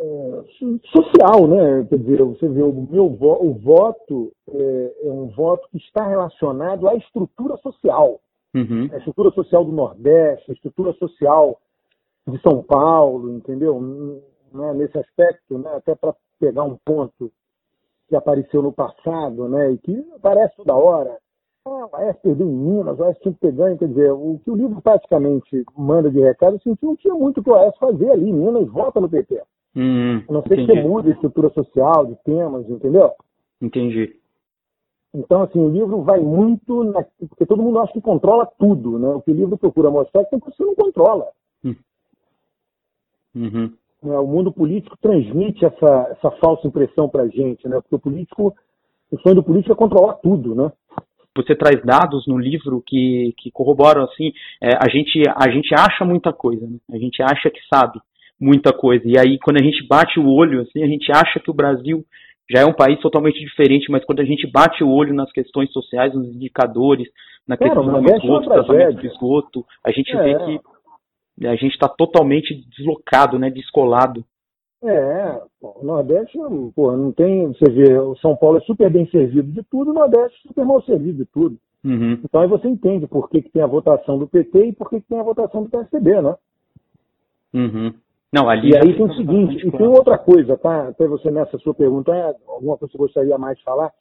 é, 0.00 0.44
social, 0.92 1.46
né? 1.46 1.86
Quer 1.88 1.98
dizer, 1.98 2.22
você 2.22 2.48
vê 2.48 2.62
o 2.62 2.72
meu 2.72 3.06
o 3.06 3.54
voto 3.54 4.32
é, 4.48 4.96
é, 5.04 5.10
um 5.10 5.28
voto 5.28 5.68
que 5.70 5.78
está 5.78 6.06
relacionado 6.06 6.88
à 6.88 6.94
estrutura 6.94 7.56
social, 7.58 8.20
uhum. 8.54 8.88
a 8.92 8.98
estrutura 8.98 9.30
social 9.30 9.64
do 9.64 9.72
Nordeste, 9.72 10.50
a 10.50 10.54
estrutura 10.54 10.92
social 10.94 11.60
de 12.26 12.40
São 12.42 12.62
Paulo, 12.62 13.34
entendeu? 13.34 13.80
Né? 14.52 14.74
Nesse 14.74 14.98
aspecto, 14.98 15.58
né? 15.58 15.70
até 15.74 15.94
para 15.94 16.14
pegar 16.38 16.64
um 16.64 16.76
ponto 16.84 17.30
que 18.08 18.16
apareceu 18.16 18.60
no 18.60 18.72
passado, 18.72 19.48
né? 19.48 19.72
E 19.72 19.78
que 19.78 20.04
aparece 20.16 20.56
toda 20.56 20.74
hora 20.74 21.16
o 21.64 21.96
Aécio 21.96 22.22
perdeu 22.22 22.46
em 22.46 22.56
Minas, 22.56 22.98
o 22.98 23.04
Aécio 23.04 23.22
tinha 23.22 23.34
que 23.34 23.40
ter 23.40 23.52
ganho, 23.52 23.78
quer 23.78 23.88
dizer, 23.88 24.12
o 24.12 24.40
que 24.42 24.50
o 24.50 24.56
livro 24.56 24.80
praticamente 24.80 25.64
manda 25.76 26.10
de 26.10 26.20
recado, 26.20 26.56
assim, 26.56 26.74
que 26.74 26.86
não 26.86 26.96
tinha 26.96 27.14
muito 27.14 27.40
o 27.40 27.44
que 27.44 27.50
o 27.50 27.54
Aécio 27.54 27.78
fazer 27.78 28.10
ali, 28.10 28.32
Minas 28.32 28.68
vota 28.68 29.00
no 29.00 29.08
PT. 29.08 29.42
Hum, 29.76 30.22
a 30.28 30.32
não 30.32 30.42
ser 30.42 30.56
que 30.56 30.66
você 30.66 30.82
mude 30.82 31.10
a 31.10 31.12
estrutura 31.12 31.50
social, 31.50 32.06
de 32.06 32.16
temas, 32.24 32.68
entendeu? 32.68 33.12
Entendi. 33.60 34.16
Então, 35.12 35.42
assim, 35.42 35.58
o 35.58 35.68
livro 35.68 36.02
vai 36.02 36.20
muito. 36.20 36.84
Na... 36.84 37.04
Porque 37.28 37.46
todo 37.46 37.62
mundo 37.62 37.80
acha 37.80 37.92
que 37.92 38.00
controla 38.00 38.46
tudo, 38.58 38.98
né? 38.98 39.08
O 39.08 39.20
que 39.20 39.30
o 39.30 39.34
livro 39.34 39.58
procura 39.58 39.90
mostrar 39.90 40.22
é 40.22 40.24
que 40.24 40.36
você 40.38 40.64
não 40.64 40.74
controla. 40.74 41.28
Hum. 41.64 41.74
Uhum. 43.34 43.72
Né? 44.02 44.18
O 44.18 44.26
mundo 44.26 44.52
político 44.52 44.96
transmite 45.00 45.64
essa, 45.64 46.08
essa 46.10 46.30
falsa 46.32 46.66
impressão 46.66 47.08
pra 47.08 47.26
gente, 47.26 47.68
né? 47.68 47.80
Porque 47.80 47.94
o 47.94 48.00
político. 48.00 48.54
O 49.10 49.18
sonho 49.18 49.34
do 49.34 49.42
político 49.42 49.72
é 49.72 49.76
controlar 49.76 50.14
tudo, 50.14 50.54
né? 50.54 50.72
Você 51.36 51.54
traz 51.54 51.80
dados 51.84 52.26
no 52.26 52.38
livro 52.38 52.82
que, 52.84 53.32
que 53.38 53.50
corroboram 53.50 54.04
assim, 54.04 54.32
é, 54.60 54.70
a, 54.76 54.88
gente, 54.90 55.22
a 55.36 55.50
gente 55.50 55.72
acha 55.74 56.04
muita 56.04 56.32
coisa, 56.32 56.66
né? 56.66 56.78
a 56.90 56.98
gente 56.98 57.22
acha 57.22 57.48
que 57.50 57.60
sabe 57.72 58.00
muita 58.40 58.72
coisa. 58.72 59.04
E 59.06 59.18
aí, 59.18 59.38
quando 59.38 59.60
a 59.60 59.62
gente 59.62 59.86
bate 59.86 60.18
o 60.18 60.28
olho, 60.28 60.62
assim, 60.62 60.82
a 60.82 60.86
gente 60.86 61.10
acha 61.12 61.38
que 61.38 61.50
o 61.50 61.54
Brasil 61.54 62.04
já 62.50 62.60
é 62.62 62.64
um 62.64 62.72
país 62.72 62.98
totalmente 63.00 63.38
diferente, 63.38 63.90
mas 63.90 64.04
quando 64.04 64.20
a 64.20 64.24
gente 64.24 64.50
bate 64.50 64.82
o 64.82 64.90
olho 64.90 65.14
nas 65.14 65.30
questões 65.30 65.70
sociais, 65.72 66.12
nos 66.12 66.26
indicadores, 66.26 67.08
na 67.46 67.56
questão 67.56 67.84
do 67.84 68.16
esgoto, 68.16 68.48
tratamento 68.48 69.00
do 69.00 69.06
esgoto, 69.06 69.66
a 69.84 69.92
gente 69.92 70.10
é. 70.16 70.22
vê 70.22 70.58
que 71.38 71.46
a 71.46 71.54
gente 71.54 71.72
está 71.72 71.88
totalmente 71.88 72.54
deslocado, 72.76 73.38
né, 73.38 73.50
descolado. 73.50 74.24
É, 74.82 75.42
o 75.60 75.84
Nordeste, 75.84 76.38
pô, 76.74 76.96
não 76.96 77.12
tem, 77.12 77.48
você 77.48 77.70
vê, 77.70 77.98
o 77.98 78.16
São 78.16 78.34
Paulo 78.34 78.58
é 78.58 78.60
super 78.62 78.90
bem 78.90 79.06
servido 79.10 79.52
de 79.52 79.62
tudo, 79.64 79.90
o 79.90 79.94
Nordeste 79.94 80.40
é 80.44 80.48
super 80.48 80.64
mal 80.64 80.82
servido 80.82 81.18
de 81.18 81.26
tudo. 81.26 81.58
Uhum. 81.84 82.18
Então 82.24 82.40
aí 82.40 82.48
você 82.48 82.68
entende 82.68 83.06
por 83.06 83.28
que, 83.28 83.42
que 83.42 83.50
tem 83.50 83.62
a 83.62 83.66
votação 83.66 84.18
do 84.18 84.26
PT 84.26 84.66
e 84.66 84.72
por 84.72 84.88
que, 84.88 85.00
que 85.00 85.08
tem 85.08 85.18
a 85.18 85.24
votação 85.24 85.62
do 85.62 85.70
PSDB, 85.70 86.22
né? 86.22 86.34
Uhum. 87.52 87.92
Não, 88.32 88.48
ali 88.48 88.70
e 88.70 88.76
aí 88.76 88.94
tem 88.94 89.04
o 89.04 89.14
seguinte, 89.14 89.66
e 89.66 89.70
tem 89.70 89.86
outra 89.86 90.16
coisa, 90.16 90.56
tá? 90.56 90.88
Até 90.88 91.06
você 91.06 91.30
nessa 91.30 91.58
sua 91.58 91.74
pergunta, 91.74 92.14
é, 92.14 92.34
alguma 92.46 92.76
coisa 92.76 92.92
que 92.92 92.98
você 92.98 92.98
gostaria 92.98 93.36
mais 93.36 93.58
de 93.58 93.64
falar? 93.64 93.92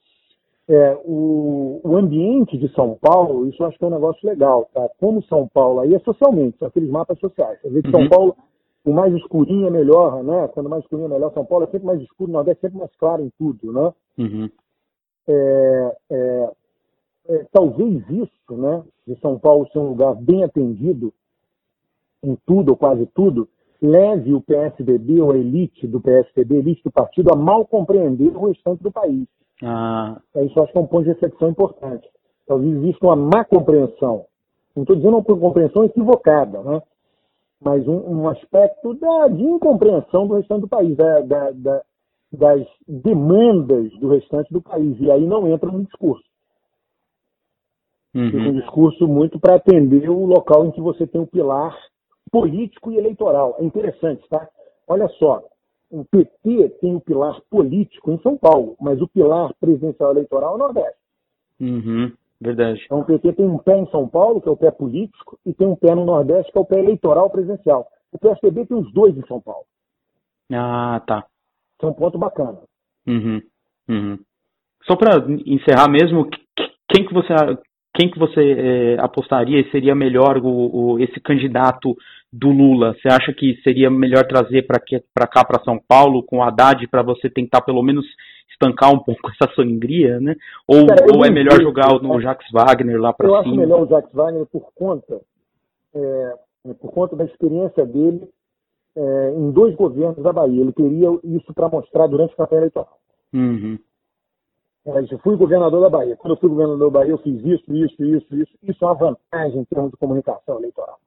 É, 0.67 0.95
o, 1.03 1.81
o, 1.83 1.97
ambiente 1.97 2.55
de 2.55 2.71
São 2.75 2.95
Paulo, 3.01 3.47
isso 3.47 3.63
eu 3.63 3.67
acho 3.67 3.77
que 3.79 3.83
é 3.83 3.87
um 3.87 3.91
negócio 3.91 4.29
legal, 4.29 4.69
tá? 4.71 4.87
Como 4.99 5.23
São 5.23 5.47
Paulo 5.47 5.79
aí 5.79 5.95
é 5.95 5.99
socialmente, 5.99 6.59
são 6.59 6.67
aqueles 6.67 6.91
mapas 6.91 7.17
sociais. 7.17 7.59
Você 7.59 7.69
vê 7.69 7.81
que 7.81 7.87
uhum. 7.87 8.01
São 8.01 8.09
Paulo, 8.09 8.35
o 8.89 8.93
mais 8.93 9.13
escurinho 9.13 9.67
é 9.67 9.69
melhor, 9.69 10.23
né? 10.23 10.47
Quando 10.49 10.69
mais 10.69 10.83
escurinho 10.83 11.07
é 11.07 11.09
melhor, 11.09 11.33
São 11.33 11.45
Paulo 11.45 11.65
é 11.65 11.67
sempre 11.67 11.85
mais 11.85 12.01
escuro, 12.01 12.29
o 12.29 12.33
Nordeste 12.33 12.65
é 12.65 12.69
sempre 12.69 12.79
mais 12.79 12.95
claro 12.95 13.23
em 13.23 13.31
tudo, 13.37 13.71
né? 13.71 13.93
Uhum. 14.17 14.49
É, 15.27 15.97
é, 16.09 16.49
é, 17.29 17.45
talvez 17.51 18.03
isso, 18.09 18.57
né, 18.57 18.83
de 19.05 19.19
São 19.19 19.37
Paulo 19.37 19.67
ser 19.71 19.77
um 19.77 19.89
lugar 19.89 20.15
bem 20.15 20.43
atendido 20.43 21.13
em 22.23 22.35
tudo 22.45 22.71
ou 22.71 22.77
quase 22.77 23.05
tudo, 23.13 23.47
leve 23.81 24.33
o 24.33 24.41
PSDB 24.41 25.21
ou 25.21 25.31
a 25.31 25.37
elite 25.37 25.87
do 25.87 26.01
PSDB, 26.01 26.57
elite 26.57 26.83
do 26.83 26.91
partido, 26.91 27.31
a 27.31 27.35
mal 27.35 27.65
compreender 27.65 28.35
o 28.35 28.47
restante 28.47 28.81
do 28.81 28.91
país. 28.91 29.27
Ah. 29.63 30.19
É, 30.35 30.43
isso 30.43 30.59
acho 30.59 30.71
que 30.71 30.77
é 30.77 30.81
um 30.81 30.87
ponto 30.87 31.03
de 31.03 31.09
reflexão 31.09 31.49
importante. 31.49 32.09
Talvez 32.47 32.75
exista 32.77 33.05
uma 33.05 33.15
má 33.15 33.45
compreensão. 33.45 34.25
Não 34.75 34.83
estou 34.83 34.95
dizendo 34.95 35.17
uma 35.17 35.23
compreensão 35.23 35.83
equivocada, 35.83 36.61
né? 36.63 36.81
Mas 37.61 37.87
um, 37.87 38.21
um 38.21 38.29
aspecto 38.29 38.93
da, 38.95 39.27
de 39.27 39.43
incompreensão 39.43 40.27
do 40.27 40.35
restante 40.35 40.61
do 40.61 40.67
país, 40.67 40.95
da, 40.95 41.21
da, 41.21 41.51
da, 41.51 41.81
das 42.31 42.67
demandas 42.87 43.91
do 43.99 44.09
restante 44.09 44.51
do 44.51 44.61
país. 44.61 44.99
E 44.99 45.11
aí 45.11 45.25
não 45.25 45.47
entra 45.47 45.71
no 45.71 45.83
discurso. 45.83 46.23
Uhum. 48.11 48.49
um 48.49 48.53
discurso 48.59 49.07
muito 49.07 49.39
para 49.39 49.55
atender 49.55 50.09
o 50.09 50.25
local 50.25 50.65
em 50.65 50.71
que 50.71 50.81
você 50.81 51.05
tem 51.05 51.21
o 51.21 51.27
pilar 51.27 51.77
político 52.31 52.91
e 52.91 52.97
eleitoral. 52.97 53.55
É 53.59 53.63
interessante, 53.63 54.27
tá? 54.27 54.49
Olha 54.87 55.07
só, 55.09 55.43
o 55.91 56.03
PT 56.05 56.69
tem 56.81 56.95
o 56.95 57.01
pilar 57.01 57.39
político 57.49 58.11
em 58.11 58.19
São 58.21 58.35
Paulo, 58.35 58.75
mas 58.79 58.99
o 59.01 59.07
pilar 59.07 59.53
presidencial 59.59 60.11
eleitoral 60.11 60.55
é 60.55 60.57
no 60.57 60.63
Nordeste. 60.65 60.99
Uhum, 61.59 62.11
verdade. 62.39 62.81
Então 62.85 62.99
o 62.99 63.05
PT 63.05 63.33
tem 63.33 63.45
um 63.45 63.57
pé 63.57 63.77
em 63.77 63.89
São 63.89 64.07
Paulo, 64.07 64.41
que 64.41 64.47
é 64.47 64.51
o 64.51 64.57
pé 64.57 64.71
político, 64.71 65.37
e 65.45 65.53
tem 65.53 65.67
um 65.67 65.75
pé 65.75 65.93
no 65.93 66.05
Nordeste, 66.05 66.51
que 66.51 66.57
é 66.57 66.61
o 66.61 66.65
pé 66.65 66.79
eleitoral 66.79 67.29
presidencial. 67.29 67.87
O 68.11 68.17
PSDB 68.17 68.65
tem 68.65 68.77
os 68.77 68.91
dois 68.93 69.15
em 69.17 69.25
São 69.27 69.39
Paulo. 69.39 69.65
Ah, 70.51 71.01
tá. 71.05 71.25
Isso 71.77 71.85
é 71.85 71.87
um 71.87 71.93
ponto 71.93 72.17
bacana. 72.17 72.57
Uhum, 73.07 73.41
uhum. 73.87 74.19
Só 74.83 74.95
para 74.95 75.25
encerrar 75.45 75.89
mesmo, 75.89 76.27
quem 76.87 77.05
que 77.05 77.13
você 77.13 77.33
quem 77.93 78.09
que 78.09 78.19
você 78.19 78.51
é, 78.51 78.99
apostaria 78.99 79.59
e 79.59 79.69
seria 79.71 79.93
melhor 79.93 80.37
o, 80.37 80.47
o, 80.47 80.99
esse 80.99 81.19
candidato 81.19 81.97
do 82.31 82.49
Lula? 82.49 82.93
Você 82.93 83.09
acha 83.09 83.33
que 83.33 83.59
seria 83.63 83.89
melhor 83.89 84.25
trazer 84.25 84.65
para 84.65 85.27
cá, 85.27 85.43
para 85.43 85.63
São 85.63 85.79
Paulo, 85.85 86.23
com 86.23 86.37
o 86.37 86.43
Haddad, 86.43 86.87
para 86.87 87.01
você 87.01 87.29
tentar 87.29 87.61
pelo 87.61 87.83
menos 87.83 88.05
estancar 88.49 88.93
um 88.93 88.99
pouco 88.99 89.21
essa 89.31 89.53
sangria, 89.55 90.19
né? 90.19 90.35
Ou, 90.67 90.85
Cara, 90.87 91.05
ou 91.13 91.25
é 91.25 91.29
melhor 91.29 91.61
jogar 91.61 91.93
no 92.01 92.15
né? 92.15 92.21
Jacques 92.21 92.51
Wagner 92.51 92.99
lá 92.99 93.13
para 93.13 93.27
cima? 93.27 93.37
Eu 93.37 93.41
acho 93.41 93.55
melhor 93.55 93.81
o 93.81 93.87
Jacques 93.87 94.13
Wagner 94.13 94.45
por 94.45 94.71
conta, 94.73 95.21
é, 95.93 96.33
por 96.81 96.91
conta 96.91 97.15
da 97.15 97.25
experiência 97.25 97.85
dele 97.85 98.27
é, 98.95 99.33
em 99.35 99.51
dois 99.51 99.75
governos 99.75 100.21
da 100.21 100.33
Bahia. 100.33 100.61
Ele 100.61 100.73
teria 100.73 101.09
isso 101.23 101.53
para 101.53 101.69
mostrar 101.69 102.07
durante 102.07 102.33
a 102.33 102.37
campanha 102.37 102.61
eleitoral. 102.61 102.99
Uhum. 103.33 103.79
É, 104.85 105.13
eu 105.13 105.19
fui 105.19 105.35
governador 105.35 105.81
da 105.81 105.89
Bahia. 105.89 106.15
Quando 106.17 106.33
eu 106.33 106.39
fui 106.39 106.49
governador 106.49 106.91
da 106.91 106.99
Bahia, 106.99 107.11
eu 107.11 107.17
fiz 107.19 107.39
isso, 107.45 107.73
isso, 107.73 108.03
isso, 108.03 108.35
isso. 108.35 108.51
Isso 108.63 108.83
é 108.83 108.87
uma 108.87 108.95
vantagem 108.95 109.59
em 109.59 109.65
termos 109.65 109.91
de 109.91 109.97
comunicação 109.97 110.57
eleitoral. 110.57 110.99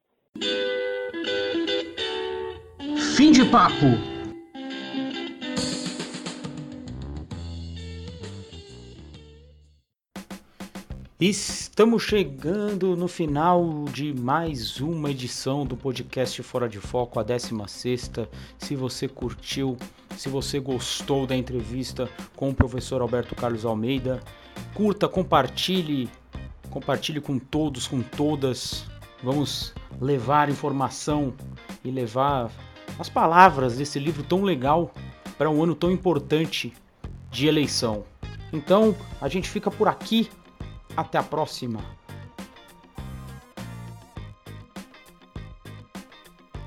Fim 3.17 3.31
de 3.31 3.45
papo. 3.51 4.22
Estamos 11.25 12.03
chegando 12.03 12.97
no 12.97 13.07
final 13.07 13.85
de 13.93 14.13
mais 14.13 14.81
uma 14.81 15.09
edição 15.09 15.65
do 15.65 15.77
podcast 15.77 16.43
Fora 16.43 16.69
de 16.69 16.81
Foco, 16.81 17.21
a 17.21 17.23
16. 17.23 18.11
Se 18.59 18.75
você 18.75 19.07
curtiu, 19.07 19.77
se 20.17 20.29
você 20.29 20.59
gostou 20.59 21.25
da 21.25 21.37
entrevista 21.37 22.11
com 22.35 22.51
o 22.51 22.55
professor 22.55 23.01
Alberto 23.01 23.37
Carlos 23.37 23.65
Almeida, 23.65 24.19
curta, 24.75 25.09
compartilhe, 25.09 26.11
compartilhe 26.71 27.21
com 27.21 27.39
todos, 27.39 27.87
com 27.87 28.03
todas. 28.03 28.85
Vamos 29.23 29.73
levar 30.01 30.51
informação 30.51 31.35
e 31.85 31.91
levar 31.93 32.51
as 32.99 33.09
palavras 33.09 33.77
desse 33.77 34.01
livro 34.01 34.25
tão 34.25 34.43
legal 34.43 34.93
para 35.39 35.49
um 35.49 35.63
ano 35.63 35.77
tão 35.77 35.93
importante 35.93 36.73
de 37.31 37.47
eleição. 37.47 38.03
Então, 38.53 38.93
a 39.21 39.29
gente 39.29 39.49
fica 39.49 39.71
por 39.71 39.87
aqui 39.87 40.29
até 40.97 41.19
a 41.19 41.23
próxima! 41.23 41.81